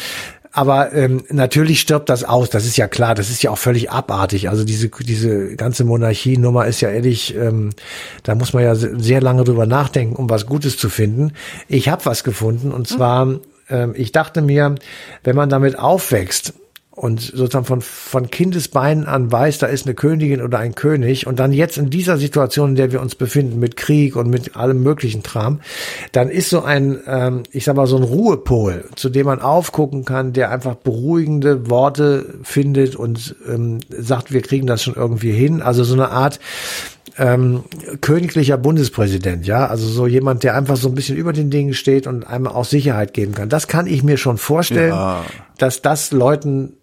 Aber 0.57 0.93
ähm, 0.93 1.25
natürlich 1.31 1.81
stirbt 1.81 2.09
das 2.09 2.23
aus, 2.23 2.49
das 2.49 2.65
ist 2.65 2.77
ja 2.77 2.87
klar, 2.87 3.17
das 3.17 3.29
ist 3.29 3.43
ja 3.43 3.51
auch 3.51 3.59
völlig 3.59 3.91
abartig. 3.91 4.49
Also 4.49 4.65
diese, 4.65 4.89
diese 4.89 5.57
ganze 5.57 5.83
Monarchienummer 5.83 6.67
ist 6.67 6.81
ja 6.81 6.91
ehrlich, 6.91 7.35
ähm, 7.35 7.71
da 8.23 8.37
muss 8.37 8.53
man 8.53 8.63
ja 8.63 8.77
sehr 8.77 9.21
lange 9.21 9.43
drüber 9.43 9.67
nachdenken, 9.67 10.15
um 10.15 10.31
was 10.31 10.47
Gutes 10.47 10.77
zu 10.77 10.89
finden. 10.91 11.33
Ich 11.67 11.89
habe 11.89 12.05
was 12.07 12.23
gefunden 12.23 12.71
und 12.71 12.87
zwar, 12.87 13.41
ähm, 13.69 13.95
ich 13.97 14.13
dachte 14.13 14.43
mir, 14.43 14.77
wenn 15.25 15.35
man 15.35 15.49
damit 15.49 15.77
aufwächst, 15.77 16.55
und 16.95 17.21
sozusagen 17.21 17.65
von, 17.65 17.81
von 17.81 18.31
Kindesbeinen 18.31 19.07
an 19.07 19.31
weiß, 19.31 19.59
da 19.59 19.67
ist 19.67 19.87
eine 19.87 19.95
Königin 19.95 20.41
oder 20.41 20.59
ein 20.59 20.75
König 20.75 21.27
und 21.27 21.41
dann 21.41 21.53
jetzt 21.53 21.77
in 21.77 21.91
dieser 21.91 22.19
Situation, 22.19 22.71
in 22.71 22.77
der 22.77 22.93
wir 22.93 23.01
uns 23.01 23.17
befinden, 23.17 23.59
mit 23.59 23.77
Krieg 23.77 24.15
und 24.15 24.31
mit 24.31 24.57
allem 24.57 24.83
möglichen 24.83 25.23
Tram, 25.23 25.61
dann 26.13 26.31
ist 26.31 26.51
so 26.51 26.63
ein, 26.63 27.01
ähm, 27.07 27.43
ich 27.51 27.65
sag 27.65 27.77
mal, 27.77 27.89
so 27.89 27.97
ein 27.97 28.05
Ruhepol, 28.05 28.85
zu 28.95 29.09
dem 29.09 29.27
man 29.27 29.41
aufgucken 29.41 30.05
kann, 30.05 30.33
der 30.33 30.51
einfach 30.51 30.77
beruhigende 30.77 31.69
Worte 31.69 32.35
findet 32.43 32.95
und 32.95 33.35
ähm, 33.49 33.81
sagt, 33.91 34.33
wir 34.33 34.43
kriegen 34.43 34.67
das 34.67 34.83
schon 34.83 34.95
irgendwie 34.95 35.33
hin. 35.33 35.63
Also 35.63 35.83
so 35.83 35.95
eine 35.95 36.11
Art, 36.11 36.39
ähm, 37.19 37.65
königlicher 38.01 38.57
Bundespräsident, 38.57 39.47
ja, 39.47 39.67
also 39.67 39.87
so 39.87 40.07
jemand, 40.07 40.43
der 40.43 40.57
einfach 40.57 40.77
so 40.77 40.89
ein 40.89 40.95
bisschen 40.95 41.17
über 41.17 41.33
den 41.33 41.51
Dingen 41.51 41.75
steht 41.75 42.07
und 42.07 42.25
einem 42.25 42.47
auch 42.47 42.65
Sicherheit 42.65 43.15
geben 43.15 43.35
kann. 43.35 43.49
Das 43.49 43.69
kann 43.69 43.87
ich 43.87 44.03
mir 44.03 44.17
schon 44.17 44.37
vorstellen, 44.37 44.91
ja. 44.91 45.25
dass 45.59 45.81
das 45.83 46.11
Leuten 46.11 46.75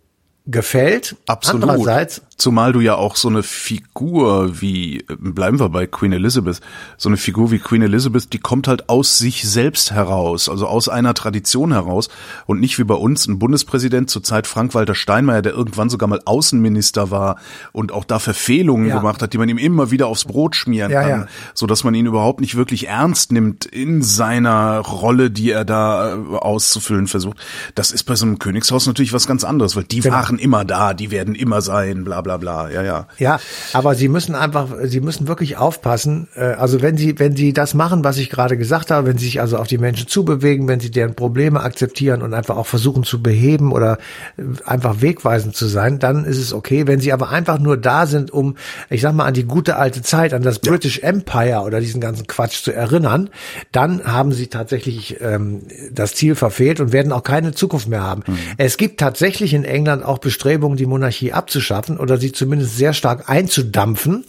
gefällt. 0.45 1.15
Absolut. 1.27 1.63
Andererseits, 1.63 2.21
Zumal 2.41 2.73
du 2.73 2.79
ja 2.79 2.95
auch 2.95 3.17
so 3.17 3.27
eine 3.27 3.43
Figur 3.43 4.59
wie, 4.61 5.05
bleiben 5.19 5.59
wir 5.59 5.69
bei 5.69 5.85
Queen 5.85 6.11
Elizabeth, 6.11 6.59
so 6.97 7.07
eine 7.07 7.17
Figur 7.17 7.51
wie 7.51 7.59
Queen 7.59 7.83
Elizabeth, 7.83 8.33
die 8.33 8.39
kommt 8.39 8.67
halt 8.67 8.89
aus 8.89 9.19
sich 9.19 9.47
selbst 9.47 9.91
heraus, 9.91 10.49
also 10.49 10.65
aus 10.65 10.89
einer 10.89 11.13
Tradition 11.13 11.71
heraus 11.71 12.09
und 12.47 12.59
nicht 12.59 12.79
wie 12.79 12.83
bei 12.83 12.95
uns 12.95 13.27
ein 13.27 13.37
Bundespräsident 13.37 14.09
zur 14.09 14.23
Zeit 14.23 14.47
Frank-Walter 14.47 14.95
Steinmeier, 14.95 15.43
der 15.43 15.53
irgendwann 15.53 15.91
sogar 15.91 16.09
mal 16.09 16.19
Außenminister 16.25 17.11
war 17.11 17.35
und 17.73 17.91
auch 17.91 18.05
da 18.05 18.17
Verfehlungen 18.17 18.87
ja. 18.87 18.97
gemacht 18.97 19.21
hat, 19.21 19.33
die 19.33 19.37
man 19.37 19.47
ihm 19.47 19.59
immer 19.59 19.91
wieder 19.91 20.07
aufs 20.07 20.25
Brot 20.25 20.55
schmieren 20.55 20.91
ja, 20.91 21.01
kann, 21.01 21.09
ja. 21.09 21.27
so 21.53 21.67
dass 21.67 21.83
man 21.83 21.93
ihn 21.93 22.07
überhaupt 22.07 22.41
nicht 22.41 22.55
wirklich 22.55 22.87
ernst 22.87 23.31
nimmt 23.31 23.65
in 23.65 24.01
seiner 24.01 24.79
Rolle, 24.79 25.29
die 25.29 25.51
er 25.51 25.63
da 25.63 26.15
äh, 26.15 26.37
auszufüllen 26.37 27.05
versucht. 27.05 27.37
Das 27.75 27.91
ist 27.91 28.05
bei 28.05 28.15
so 28.15 28.25
einem 28.25 28.39
Königshaus 28.39 28.87
natürlich 28.87 29.13
was 29.13 29.27
ganz 29.27 29.43
anderes, 29.43 29.75
weil 29.75 29.83
die 29.83 29.99
genau. 29.99 30.15
waren 30.15 30.30
immer 30.39 30.65
da, 30.65 30.93
die 30.93 31.11
werden 31.11 31.35
immer 31.35 31.61
sein, 31.61 32.03
bla 32.03 32.21
bla 32.21 32.37
bla 32.37 32.37
bla. 32.37 32.69
Ja, 32.69 32.83
ja. 32.83 33.07
Ja, 33.17 33.39
aber 33.73 33.95
sie 33.95 34.07
müssen 34.07 34.35
einfach, 34.35 34.67
sie 34.83 35.01
müssen 35.01 35.27
wirklich 35.27 35.57
aufpassen. 35.57 36.27
Äh, 36.35 36.53
also 36.53 36.81
wenn 36.81 36.97
sie, 36.97 37.19
wenn 37.19 37.35
sie 37.35 37.53
das 37.53 37.73
machen, 37.73 38.03
was 38.03 38.17
ich 38.17 38.29
gerade 38.29 38.57
gesagt 38.57 38.91
habe, 38.91 39.07
wenn 39.07 39.17
sie 39.17 39.25
sich 39.25 39.41
also 39.41 39.57
auf 39.57 39.67
die 39.67 39.77
Menschen 39.77 40.07
zubewegen, 40.07 40.67
wenn 40.67 40.79
sie 40.79 40.91
deren 40.91 41.15
Probleme 41.15 41.61
akzeptieren 41.61 42.21
und 42.21 42.33
einfach 42.33 42.57
auch 42.57 42.67
versuchen 42.67 43.03
zu 43.03 43.21
beheben 43.21 43.71
oder 43.71 43.97
äh, 44.37 44.43
einfach 44.65 45.01
wegweisend 45.01 45.55
zu 45.55 45.67
sein, 45.67 45.99
dann 45.99 46.25
ist 46.25 46.37
es 46.37 46.53
okay. 46.53 46.87
Wenn 46.87 46.99
sie 46.99 47.13
aber 47.13 47.29
einfach 47.29 47.59
nur 47.59 47.77
da 47.77 48.05
sind, 48.05 48.31
um, 48.31 48.55
ich 48.89 49.01
sag 49.01 49.13
mal, 49.13 49.25
an 49.25 49.33
die 49.33 49.45
gute 49.45 49.77
alte 49.77 50.01
Zeit, 50.01 50.33
an 50.33 50.41
das 50.43 50.59
ja. 50.63 50.71
British 50.71 50.99
Empire 50.99 51.61
oder 51.61 51.79
diesen 51.79 52.01
ganzen 52.01 52.27
Quatsch 52.27 52.63
zu 52.63 52.71
erinnern, 52.71 53.29
dann 53.71 54.03
haben 54.03 54.31
sie 54.31 54.47
tatsächlich 54.47 55.21
ähm, 55.21 55.61
das 55.91 56.15
Ziel 56.15 56.35
verfehlt 56.35 56.79
und 56.79 56.91
werden 56.91 57.11
auch 57.11 57.23
keine 57.23 57.51
Zukunft 57.51 57.87
mehr 57.87 58.03
haben. 58.03 58.23
Mhm. 58.27 58.37
Es 58.57 58.77
gibt 58.77 58.99
tatsächlich 58.99 59.53
in 59.53 59.63
England 59.63 60.03
auch 60.03 60.19
Bestrebungen, 60.21 60.77
die 60.77 60.85
Monarchie 60.85 61.33
abzuschaffen 61.33 61.97
oder 61.97 62.17
sie 62.17 62.31
zumindest 62.31 62.77
sehr 62.77 62.93
stark 62.93 63.29
einzudampfen, 63.29 64.25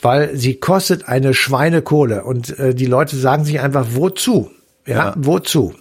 weil 0.00 0.36
sie 0.36 0.54
kostet 0.54 1.08
eine 1.08 1.34
Schweinekohle 1.34 2.24
und 2.24 2.58
äh, 2.58 2.74
die 2.74 2.86
Leute 2.86 3.16
sagen 3.16 3.44
sich 3.44 3.60
einfach, 3.60 3.88
wozu? 3.90 4.50
Ja, 4.84 4.96
ja. 4.96 5.14
wozu? 5.16 5.74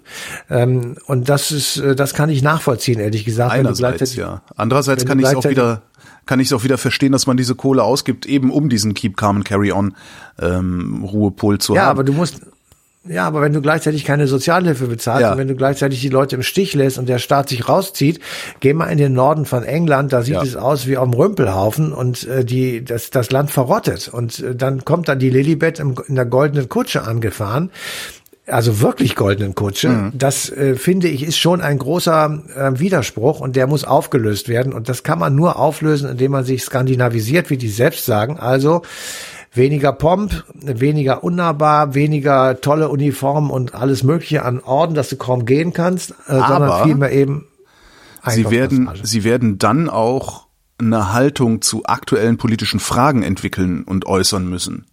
Ähm, 0.50 0.96
und 1.08 1.28
das 1.28 1.52
ist, 1.52 1.78
äh, 1.78 1.96
das 1.96 2.14
kann 2.14 2.30
ich 2.30 2.44
nachvollziehen, 2.44 3.00
ehrlich 3.00 3.26
gesagt. 3.26 3.52
Einerseits, 3.52 4.16
ja. 4.16 4.44
Andererseits 4.56 5.06
kann 5.06 5.18
ich 5.18 5.26
es 5.26 5.36
auch 5.36 5.44
wieder, 5.44 5.82
kann 6.28 6.40
ich 6.40 6.48
es 6.48 6.54
auch 6.54 6.64
wieder 6.64 6.78
verstehen, 6.78 7.12
dass 7.12 7.26
man 7.26 7.36
diese 7.36 7.56
Kohle 7.56 7.84
ausgibt, 7.84 8.28
eben 8.28 8.52
um 8.52 8.70
diesen 8.70 8.94
Keep 8.94 9.18
Calm 9.18 9.38
and 9.38 9.46
Carry 9.46 9.72
On 9.72 9.96
ähm, 10.40 11.04
Ruhepol 11.04 11.58
zu 11.58 11.74
ja, 11.74 11.82
haben. 11.82 11.86
Ja, 11.88 11.92
aber 11.92 12.04
du 12.04 12.14
musst, 12.14 12.42
ja, 13.04 13.26
aber 13.26 13.42
wenn 13.42 13.52
du 13.52 13.62
gleichzeitig 13.62 14.06
keine 14.06 14.28
Sozialhilfe 14.28 14.86
bezahlst 14.86 15.22
ja. 15.22 15.32
und 15.32 15.40
wenn 15.40 15.48
du 15.48 15.56
gleichzeitig 15.56 16.02
die 16.02 16.10
Leute 16.10 16.36
im 16.36 16.44
Stich 16.44 16.76
lässt 16.76 17.00
und 17.00 17.10
der 17.10 17.18
Staat 17.18 17.50
sich 17.50 17.68
rauszieht, 17.68 18.20
geh 18.60 18.74
mal 18.74 18.88
in 18.88 19.00
den 19.00 19.14
Norden 19.14 19.46
von 19.46 19.64
England, 19.64 20.14
da 20.14 20.22
sieht 20.22 20.36
ja. 20.36 20.44
es 20.44 20.56
aus 20.56 20.86
wie 20.86 20.98
auf 20.98 21.10
dem 21.10 21.16
Rümpelhaufen 21.16 21.94
und 21.94 22.28
äh, 22.28 22.46
die 22.46 22.86
das 22.86 23.10
das 23.10 23.32
Land 23.32 23.50
verrottet 23.50 24.08
und 24.08 24.40
äh, 24.40 24.56
dann 24.56 24.86
kommt 24.86 25.08
dann 25.08 25.18
die 25.18 25.32
Lilibet 25.32 25.80
im, 25.80 25.96
in 26.08 26.14
der 26.14 26.26
goldenen 26.26 26.70
Kutsche 26.70 27.02
angefahren 27.02 27.72
also 28.48 28.82
wirklich 28.82 29.16
goldenen 29.16 29.56
Kutsche. 29.56 29.90
Mhm. 29.90 30.12
Das 30.14 30.50
äh, 30.50 30.76
finde 30.76 31.08
ich 31.08 31.24
ist 31.24 31.38
schon 31.38 31.62
ein 31.62 31.78
großer 31.78 32.44
äh, 32.56 32.80
Widerspruch 32.80 33.40
und 33.40 33.56
der 33.56 33.68
muss 33.68 33.84
aufgelöst 33.84 34.50
werden 34.50 34.74
und 34.74 34.90
das 34.90 35.04
kann 35.04 35.20
man 35.20 35.36
nur 35.36 35.58
auflösen, 35.58 36.10
indem 36.10 36.32
man 36.32 36.44
sich 36.44 36.64
skandinavisiert, 36.64 37.50
wie 37.50 37.58
die 37.58 37.70
selbst 37.70 38.06
sagen. 38.06 38.38
Also 38.38 38.82
weniger 39.52 39.92
Pomp, 39.92 40.46
weniger 40.54 41.24
unnahbar, 41.24 41.94
weniger 41.94 42.62
tolle 42.62 42.90
Uniformen 42.90 43.50
und 43.50 43.76
alles 43.76 44.04
Mögliche 44.04 44.44
an 44.44 44.60
Orden, 44.60 44.96
dass 44.96 45.10
du 45.10 45.18
kaum 45.18 45.46
gehen 45.46 45.74
kannst, 45.74 46.12
äh, 46.28 46.40
sondern 46.40 46.84
vielmehr 46.84 47.12
eben. 47.12 47.48
Sie 48.28 48.50
werden, 48.52 48.90
sie 49.02 49.24
werden 49.24 49.58
dann 49.58 49.90
auch 49.90 50.48
eine 50.78 51.12
Haltung 51.12 51.62
zu 51.62 51.86
aktuellen 51.86 52.38
politischen 52.38 52.80
Fragen 52.80 53.24
entwickeln 53.24 53.84
und 53.84 54.06
äußern 54.06 54.48
müssen 54.48 54.86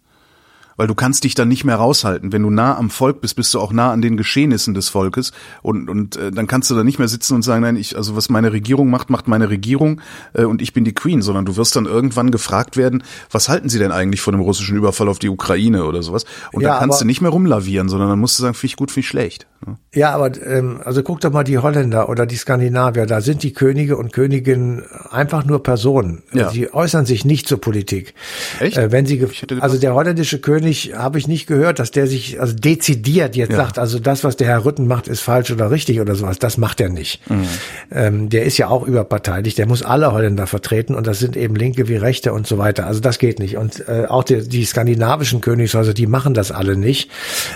weil 0.79 0.87
du 0.87 0.95
kannst 0.95 1.25
dich 1.25 1.35
dann 1.35 1.49
nicht 1.49 1.65
mehr 1.65 1.75
raushalten. 1.75 2.31
Wenn 2.31 2.41
du 2.41 2.49
nah 2.49 2.77
am 2.77 2.89
Volk 2.89 3.19
bist, 3.19 3.35
bist 3.35 3.53
du 3.53 3.59
auch 3.59 3.73
nah 3.73 3.91
an 3.91 4.01
den 4.01 4.15
Geschehnissen 4.15 4.73
des 4.73 4.87
Volkes 4.87 5.33
und 5.61 5.89
und 5.89 6.15
äh, 6.15 6.31
dann 6.31 6.47
kannst 6.47 6.71
du 6.71 6.75
da 6.75 6.85
nicht 6.85 6.99
mehr 6.99 7.09
sitzen 7.09 7.35
und 7.35 7.41
sagen, 7.41 7.63
nein, 7.63 7.75
ich 7.75 7.97
also 7.97 8.15
was 8.15 8.29
meine 8.29 8.53
Regierung 8.53 8.89
macht, 8.89 9.09
macht 9.09 9.27
meine 9.27 9.49
Regierung 9.49 9.99
äh, 10.31 10.45
und 10.45 10.61
ich 10.61 10.71
bin 10.71 10.85
die 10.85 10.93
Queen, 10.93 11.21
sondern 11.21 11.43
du 11.43 11.57
wirst 11.57 11.75
dann 11.75 11.85
irgendwann 11.85 12.31
gefragt 12.31 12.77
werden, 12.77 13.03
was 13.29 13.49
halten 13.49 13.67
Sie 13.67 13.77
denn 13.77 13.91
eigentlich 13.91 14.21
von 14.21 14.33
dem 14.33 14.39
russischen 14.39 14.77
Überfall 14.77 15.09
auf 15.09 15.19
die 15.19 15.27
Ukraine 15.27 15.83
oder 15.83 16.01
sowas? 16.01 16.23
Und 16.53 16.61
ja, 16.61 16.75
da 16.75 16.79
kannst 16.79 17.01
du 17.01 17.05
nicht 17.05 17.19
mehr 17.19 17.31
rumlavieren, 17.31 17.89
sondern 17.89 18.07
dann 18.07 18.19
musst 18.19 18.39
du 18.39 18.43
sagen, 18.43 18.53
finde 18.53 18.71
ich 18.71 18.77
gut, 18.77 18.89
finde 18.89 19.01
ich 19.01 19.09
schlecht. 19.09 19.47
Ne? 19.67 19.77
Ja, 19.93 20.11
aber 20.11 20.31
ähm, 20.41 20.79
also 20.85 21.03
guck 21.03 21.19
doch 21.19 21.33
mal 21.33 21.43
die 21.43 21.57
Holländer 21.57 22.07
oder 22.07 22.25
die 22.25 22.37
Skandinavier, 22.37 23.05
da 23.05 23.19
sind 23.19 23.43
die 23.43 23.51
Könige 23.51 23.97
und 23.97 24.13
Königinnen 24.13 24.83
einfach 25.11 25.43
nur 25.43 25.61
Personen. 25.61 26.23
Ja. 26.31 26.49
Sie 26.51 26.73
äußern 26.73 27.05
sich 27.05 27.25
nicht 27.25 27.49
zur 27.49 27.59
Politik. 27.59 28.13
Echt? 28.61 28.77
Äh, 28.77 28.93
wenn 28.93 29.05
sie 29.05 29.27
also 29.59 29.77
der 29.77 29.93
holländische 29.93 30.39
König 30.39 30.68
nicht, 30.69 30.95
habe 30.95 31.17
ich 31.17 31.27
nicht 31.27 31.47
gehört, 31.47 31.79
dass 31.79 31.91
der 31.91 32.07
sich 32.07 32.39
also 32.39 32.53
dezidiert 32.53 33.35
jetzt 33.35 33.51
ja. 33.51 33.57
sagt, 33.57 33.79
also 33.79 33.99
das, 33.99 34.23
was 34.23 34.37
der 34.37 34.47
Herr 34.47 34.65
Rütten 34.65 34.87
macht, 34.87 35.07
ist 35.07 35.21
falsch 35.21 35.51
oder 35.51 35.71
richtig 35.71 35.99
oder 35.99 36.15
sowas. 36.15 36.39
Das 36.39 36.57
macht 36.57 36.79
er 36.79 36.89
nicht. 36.89 37.27
Mhm. 37.29 37.47
Ähm, 37.91 38.29
der 38.29 38.43
ist 38.43 38.57
ja 38.57 38.69
auch 38.69 38.85
überparteilich, 38.85 39.55
der 39.55 39.67
muss 39.67 39.83
alle 39.83 40.11
Holländer 40.11 40.47
vertreten 40.47 40.95
und 40.95 41.07
das 41.07 41.19
sind 41.19 41.35
eben 41.35 41.55
Linke 41.55 41.87
wie 41.87 41.95
Rechte 41.95 42.31
und 42.33 42.47
so 42.47 42.57
weiter. 42.57 42.85
Also 42.85 42.99
das 42.99 43.17
geht 43.19 43.39
nicht. 43.39 43.57
Und 43.57 43.87
äh, 43.87 44.05
auch 44.07 44.23
die, 44.23 44.47
die 44.47 44.63
skandinavischen 44.63 45.41
Königshäuser, 45.41 45.93
die 45.93 46.07
machen 46.07 46.33
das 46.33 46.51
alle 46.51 46.77
nicht. 46.77 47.09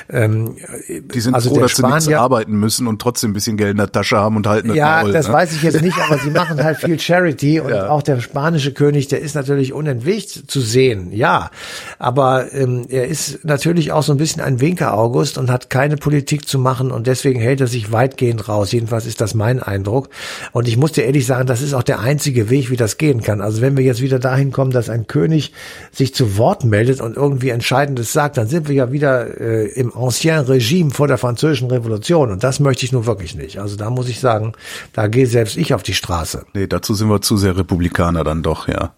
Ähm, 0.09 0.55
die 0.89 1.19
sind 1.19 1.35
also 1.35 1.51
froh, 1.51 1.59
dass 1.59 1.71
Spanier, 1.71 2.01
sie 2.01 2.09
nichts 2.09 2.21
arbeiten 2.21 2.53
müssen 2.53 2.87
und 2.87 3.01
trotzdem 3.01 3.31
ein 3.31 3.33
bisschen 3.33 3.57
Geld 3.57 3.71
in 3.71 3.77
der 3.77 3.91
Tasche 3.91 4.17
haben 4.17 4.35
und 4.35 4.47
halten 4.47 4.73
Ja, 4.73 5.01
Maul, 5.03 5.13
das 5.13 5.27
ne? 5.27 5.33
weiß 5.33 5.53
ich 5.53 5.63
jetzt 5.63 5.81
nicht, 5.81 5.97
aber 5.97 6.17
sie 6.17 6.31
machen 6.31 6.63
halt 6.63 6.77
viel 6.77 6.99
Charity 6.99 7.59
und 7.59 7.69
ja. 7.69 7.89
auch 7.89 8.01
der 8.01 8.19
spanische 8.19 8.73
König, 8.73 9.07
der 9.07 9.21
ist 9.21 9.35
natürlich 9.35 9.73
unentwegt 9.73 10.29
zu 10.47 10.61
sehen, 10.61 11.11
ja. 11.11 11.51
Aber 11.99 12.51
ähm, 12.53 12.85
er 12.89 13.02
ist 13.07 13.45
natürlich 13.45 13.91
auch 13.91 14.03
so 14.03 14.11
ein 14.11 14.17
bisschen 14.17 14.41
ein 14.41 14.59
Winker 14.61 14.97
August 14.97 15.37
und 15.37 15.49
hat 15.49 15.69
keine 15.69 15.97
Politik 15.97 16.47
zu 16.47 16.59
machen 16.59 16.91
und 16.91 17.07
deswegen 17.07 17.39
hält 17.39 17.61
er 17.61 17.67
sich 17.67 17.91
weitgehend 17.91 18.47
raus. 18.47 18.71
Jedenfalls 18.71 19.05
ist 19.05 19.21
das 19.21 19.33
mein 19.33 19.61
Eindruck. 19.61 20.09
Und 20.51 20.67
ich 20.67 20.77
muss 20.77 20.91
dir 20.91 21.03
ehrlich 21.03 21.25
sagen, 21.25 21.47
das 21.47 21.61
ist 21.61 21.73
auch 21.73 21.83
der 21.83 21.99
einzige 21.99 22.49
Weg, 22.49 22.69
wie 22.69 22.75
das 22.75 22.97
gehen 22.97 23.21
kann. 23.21 23.41
Also 23.41 23.61
wenn 23.61 23.77
wir 23.77 23.83
jetzt 23.83 24.01
wieder 24.01 24.19
dahin 24.19 24.51
kommen, 24.51 24.71
dass 24.71 24.89
ein 24.89 25.07
König 25.07 25.53
sich 25.91 26.13
zu 26.13 26.37
Wort 26.37 26.63
meldet 26.63 27.01
und 27.01 27.15
irgendwie 27.15 27.49
Entscheidendes 27.49 28.13
sagt, 28.13 28.37
dann 28.37 28.47
sind 28.47 28.67
wir 28.67 28.75
ja 28.75 28.91
wieder 28.91 29.39
äh, 29.39 29.67
im 29.67 29.95
Ancien 29.95 30.39
Regime 30.39 30.91
vor 30.91 31.07
der 31.07 31.17
französischen 31.17 31.69
Revolution. 31.69 32.31
Und 32.31 32.43
das 32.43 32.59
möchte 32.59 32.85
ich 32.85 32.91
nur 32.91 33.05
wirklich 33.05 33.35
nicht. 33.35 33.59
Also 33.59 33.75
da 33.75 33.89
muss 33.89 34.09
ich 34.09 34.19
sagen, 34.19 34.53
da 34.93 35.07
gehe 35.07 35.27
selbst 35.27 35.57
ich 35.57 35.73
auf 35.73 35.83
die 35.83 35.93
Straße. 35.93 36.45
Nee, 36.53 36.67
dazu 36.67 36.93
sind 36.93 37.09
wir 37.09 37.21
zu 37.21 37.37
sehr 37.37 37.57
Republikaner 37.57 38.23
dann 38.23 38.43
doch, 38.43 38.67
ja. 38.67 38.93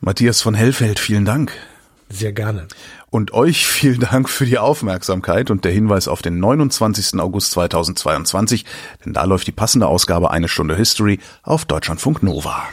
Matthias 0.00 0.40
von 0.40 0.54
Hellfeld, 0.54 0.98
vielen 0.98 1.24
Dank. 1.24 1.52
Sehr 2.10 2.32
gerne. 2.32 2.68
Und 3.10 3.32
euch 3.32 3.66
vielen 3.66 4.00
Dank 4.00 4.28
für 4.28 4.44
die 4.44 4.58
Aufmerksamkeit 4.58 5.50
und 5.50 5.64
der 5.64 5.72
Hinweis 5.72 6.08
auf 6.08 6.20
den 6.20 6.38
29. 6.40 7.18
August 7.20 7.52
2022, 7.52 8.64
denn 9.04 9.14
da 9.14 9.24
läuft 9.24 9.46
die 9.46 9.52
passende 9.52 9.86
Ausgabe 9.86 10.30
Eine 10.30 10.48
Stunde 10.48 10.76
History 10.76 11.18
auf 11.42 11.64
Deutschlandfunk 11.64 12.22
Nova. 12.22 12.68